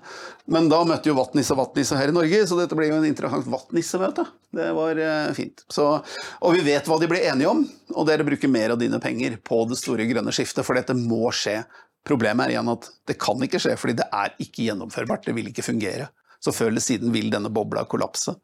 [0.50, 3.46] Men da møtte jo vattnisse vattnisse her i Norge, så dette ble jo en interessant
[3.50, 4.26] vattnissemøte.
[4.54, 5.64] Det var eh, fint.
[5.72, 7.62] Så, og vi vet hva de ble enige om,
[7.94, 11.30] og dere bruker mer av dine penger på det store grønne skiftet, for dette må
[11.34, 11.62] skje.
[12.04, 15.24] Problemet er igjen at det kan ikke skje, fordi det er ikke gjennomførbart.
[15.24, 16.10] Det vil ikke fungere.
[16.44, 18.36] Så før eller siden vil denne bobla kollapse.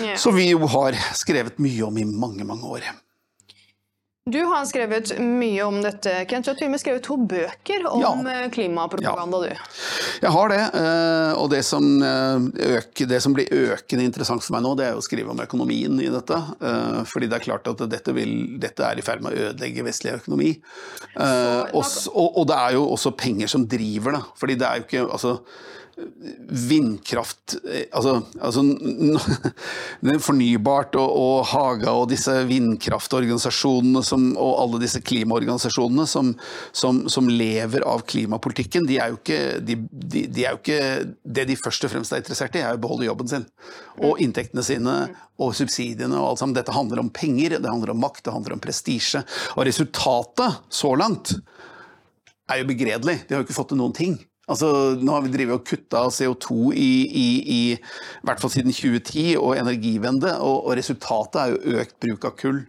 [0.00, 0.16] Yeah.
[0.18, 2.88] Så vi jo har skrevet mye om i mange, mange år.
[4.30, 6.46] Du har skrevet mye om dette, Kent.
[6.46, 8.12] Du har til og med skrevet to bøker om Ja.
[8.14, 9.56] klimapropaganda, klimapropaganda, du.
[10.22, 12.38] Jeg har det, eh, og det som, eh,
[12.78, 15.98] øker, det som blir økende interessant for meg nå, det er å skrive om økonomien
[16.00, 16.38] i dette.
[16.62, 19.82] eh, Fordi det er klart at dette, vil, dette er i ferd med å ødelegge
[19.82, 20.60] vestlig økonomi.
[21.18, 24.22] Så, og, og, og det er jo også penger som driver det.
[24.38, 25.40] Fordi det er jo ikke altså,
[25.92, 27.56] Vindkraft
[27.92, 28.62] altså, altså
[30.02, 36.32] det er Fornybart og, og Haga og disse vindkraftorganisasjonene som, og alle disse klimaorganisasjonene som,
[36.72, 40.80] som, som lever av klimapolitikken, de er, jo ikke, de, de, de er jo ikke
[41.22, 43.46] Det de først og fremst er interessert i, er å beholde jobben sin.
[44.00, 44.96] Og inntektene sine
[45.42, 46.56] og subsidiene og alt sammen.
[46.56, 49.22] Dette handler om penger, det handler om makt, det handler om prestisje.
[49.56, 51.34] Og resultatet så langt
[52.50, 53.22] er jo begredelig.
[53.26, 54.20] De har jo ikke fått til noen ting.
[54.52, 54.68] Altså,
[55.00, 59.36] nå har vi drevet og kutta CO2 i, i, i, i hvert fall siden 2010,
[59.40, 62.64] og energivende, og, og resultatet er jo økt bruk av kull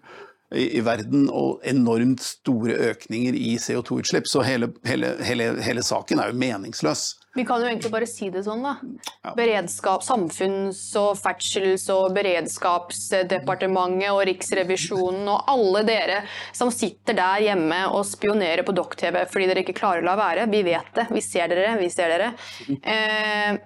[0.54, 4.30] i, verden, og enormt store økninger i CO2-utslipp.
[4.30, 7.08] Så hele, hele, hele, hele saken er jo meningsløs.
[7.36, 8.76] Vi kan jo egentlig bare si det sånn, da.
[9.34, 16.20] Beredskap, Samfunns- og ferdsels- og beredskapsdepartementet og Riksrevisjonen og alle dere
[16.54, 20.48] som sitter der hjemme og spionerer på Dokk-TV fordi dere ikke klarer å la være.
[20.52, 21.08] Vi vet det.
[21.10, 21.74] Vi ser dere.
[21.82, 22.34] Vi ser dere.
[22.84, 23.58] Eh,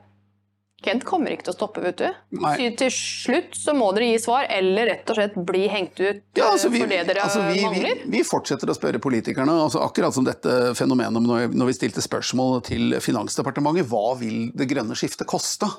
[0.88, 2.08] Kent kommer ikke til å stoppe, vet du.
[2.39, 2.54] Nei.
[2.80, 6.52] Til slutt så må dere gi svar, eller rett og slett bli hengt ut Ja,
[6.54, 8.06] altså, eh, vi, for det dere altså, vi, vi, mangler.
[8.13, 12.98] vi fortsetter å spørre politikerne, altså, akkurat som dette fenomenet når vi stilte spørsmål til
[13.04, 13.90] Finansdepartementet.
[13.92, 15.69] Hva vil det grønne skiftet koste?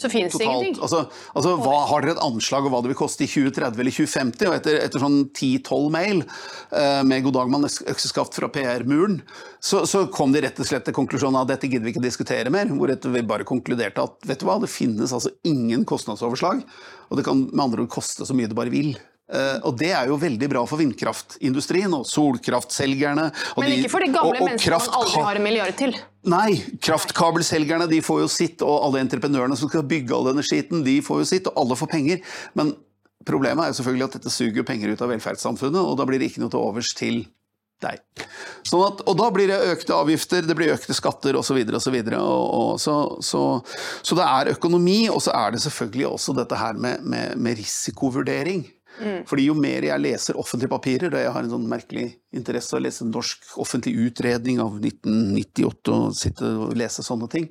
[0.00, 0.78] Så finnes det ingenting.
[0.82, 1.02] Altså,
[1.36, 4.48] altså, hva, har dere et anslag over hva det vil koste i 2030 eller 2050?
[4.48, 9.20] Og etter, etter sånn 10-12 mail uh, med god dag mann økseskaft fra PR-muren,
[9.60, 12.52] så, så kom de rett og slett til konklusjonen at dette gidder vi ikke diskutere
[12.54, 12.72] mer.
[12.72, 16.64] Hvoretter vi bare konkluderte at vet du hva, det finnes altså ingen kostnadsoverslag.
[17.12, 18.94] Og det kan med andre ord koste så mye det bare vil.
[19.32, 23.28] Eh, og det er jo veldig bra for vindkraftindustrien og solkraftselgerne.
[23.56, 25.96] Og Men ikke for de gamle og- og menneskene man aldri har en milliard til.
[26.24, 30.84] Nei, kraftkabelselgerne de får jo sitt, og alle entreprenørene som skal bygge all denne skiten,
[30.84, 32.20] de får jo sitt, og alle får penger.
[32.54, 32.76] Men
[33.24, 36.30] problemet er jo selvfølgelig at dette suger penger ut av velferdssamfunnet, og da blir det
[36.30, 37.26] ikke noe til overs til
[37.80, 37.98] deg.
[38.62, 41.58] Sånn at, og da blir det økte avgifter, det blir økte skatter osv.
[41.66, 43.42] Og, så videre, og, og så, så,
[44.02, 47.58] så det er økonomi, og så er det selvfølgelig også dette her med, med, med
[47.58, 48.64] risikovurdering.
[49.00, 52.04] Fordi jo mer jeg leser offentlige papirer, og jeg har en sånn merkelig
[52.36, 57.48] interesse av å lese norsk offentlig utredning av 1998 og sitte og lese sånne ting,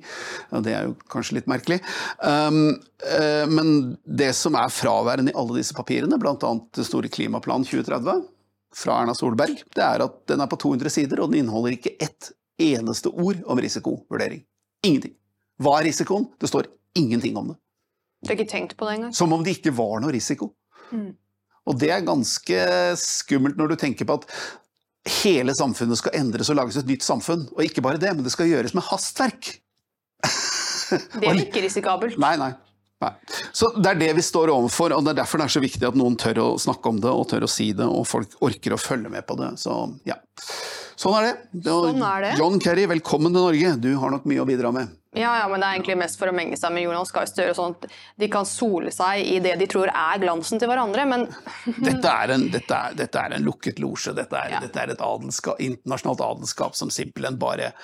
[0.54, 1.80] og det er jo kanskje litt merkelig.
[2.22, 3.72] Um, uh, men
[4.06, 6.36] det som er fraværende i alle disse papirene, bl.a.
[6.76, 8.22] det store Klimaplan 2030
[8.82, 11.96] fra Erna Solberg, det er at den er på 200 sider, og den inneholder ikke
[12.00, 12.32] ett
[12.62, 14.44] eneste ord om risikovurdering.
[14.86, 15.16] Ingenting.
[15.62, 16.30] Hva er risikoen?
[16.40, 17.58] Det står ingenting om det.
[18.22, 19.14] Du har ikke tenkt på det engang.
[19.14, 20.52] Som om det ikke var noe risiko.
[20.92, 21.12] Mm.
[21.70, 22.58] Og det er ganske
[22.98, 24.26] skummelt når du tenker på at
[25.22, 27.46] hele samfunnet skal endres og lages et nytt samfunn.
[27.54, 29.56] Og ikke bare det, men det skal gjøres med hastverk.
[30.92, 32.18] Det er ikke risikabelt.
[32.20, 32.50] Nei, nei.
[33.00, 33.10] nei.
[33.56, 35.86] Så det er det vi står overfor, og det er derfor det er så viktig
[35.88, 38.76] at noen tør å snakke om det og tør å si det, og folk orker
[38.76, 39.54] å følge med på det.
[39.62, 39.72] Så
[40.04, 40.18] ja.
[41.00, 41.62] Sånn er det.
[41.64, 42.34] Sånn er det.
[42.42, 43.72] John Kerry, velkommen til Norge.
[43.80, 44.92] Du har nok mye å bidra med.
[45.14, 47.52] Ja, ja, men det er egentlig mest for å menge seg med Jonas Gahr Støre,
[47.56, 47.82] sånn at
[48.16, 51.04] de kan sole seg i det de tror er glansen til hverandre.
[51.10, 51.26] Men
[51.88, 54.14] Dette er en, dette er, dette er en lukket losje.
[54.16, 54.60] Dette er, Ja.
[54.64, 57.74] dette er et adelskap, internasjonalt adelskap som simpelthen bare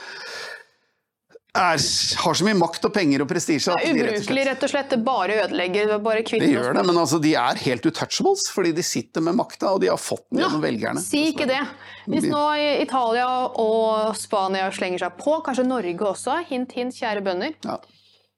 [1.57, 1.79] er,
[2.23, 3.73] har så mye makt og penger og prestisje.
[3.73, 4.91] at de rett og slett- rett og slett.
[4.91, 5.89] Det bare ødelegger.
[5.89, 9.35] Det bare Det gjør det, men altså, de er helt utouchables, fordi de sitter med
[9.35, 11.01] makta, og de har fått den gjennom velgerne.
[11.01, 11.61] Si ikke det.
[12.07, 12.45] Hvis nå
[12.83, 13.27] Italia
[13.59, 17.79] og Spania slenger seg på, kanskje Norge også, hint, hint, kjære bønder, Ja.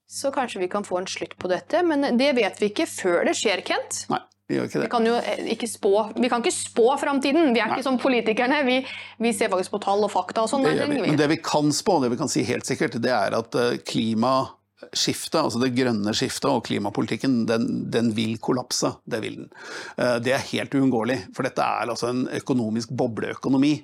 [0.08, 1.82] så kanskje vi kan få en slutt på dette.
[1.84, 4.06] Men det vet vi ikke før det skjer, Kent.
[4.08, 4.20] Nei,
[4.51, 7.53] vi gjør ikke Vi kan jo eh, ikke spå, vi kan ikke spå framtiden.
[7.55, 8.62] Vi er ikke som politikerne.
[8.66, 8.78] Vi,
[9.22, 10.66] vi ser faktisk på tall og fakta og sånn.
[10.66, 11.03] Det Det vi.
[11.07, 13.78] Men det vi kan spå, det vi kan si helt sikkert, det er at eh,
[13.86, 18.96] klimaskiftet, altså det grønne skiftet og klimapolitikken, den, den vil kollapse.
[19.07, 19.51] Det vil den.
[19.96, 23.76] Eh, Det er helt uunngåelig, for dette er altså en økonomisk bobleøkonomi.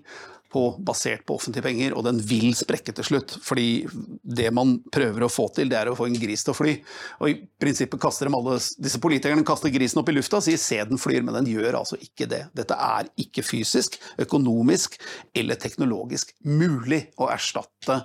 [0.57, 3.35] På, basert på offentlige penger, og den vil sprekke til slutt.
[3.45, 3.85] Fordi
[4.25, 6.73] det man prøver å få til, det er å få en gris til å fly.
[7.21, 10.61] Og i prinsippet kaster de alle, disse politikerne kaster grisen opp i lufta og sier
[10.61, 12.47] se den flyr, men den gjør altså ikke det.
[12.57, 14.97] Dette er ikke fysisk, økonomisk
[15.37, 18.01] eller teknologisk mulig å erstatte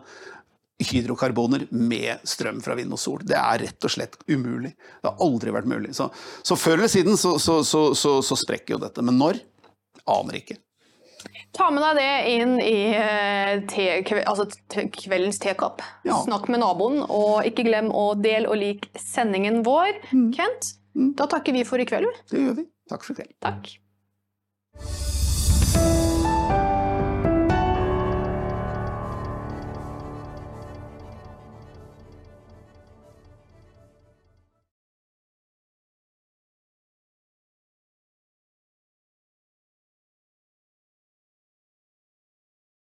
[0.82, 3.22] hydrokarboner med strøm fra vind og sol.
[3.28, 4.74] Det er rett og slett umulig.
[5.02, 5.93] Det har aldri vært mulig.
[5.97, 6.10] Så,
[6.43, 9.06] så før eller siden så, så, så, sprekker jo dette.
[9.06, 9.41] Men når?
[10.10, 10.58] Aner ikke.
[11.55, 15.84] Ta med deg det inn i eh, te, kve, altså te, kveldens tekopp.
[16.07, 16.22] Ja.
[16.26, 19.93] Snakk med naboen, og ikke glem å dele og like sendingen vår.
[20.11, 20.30] Mm.
[20.38, 20.74] Kent,
[21.19, 22.09] da takker vi for i kveld.
[22.32, 22.67] Det gjør vi.
[22.91, 23.38] Takk for i kveld.
[23.43, 23.76] Takk.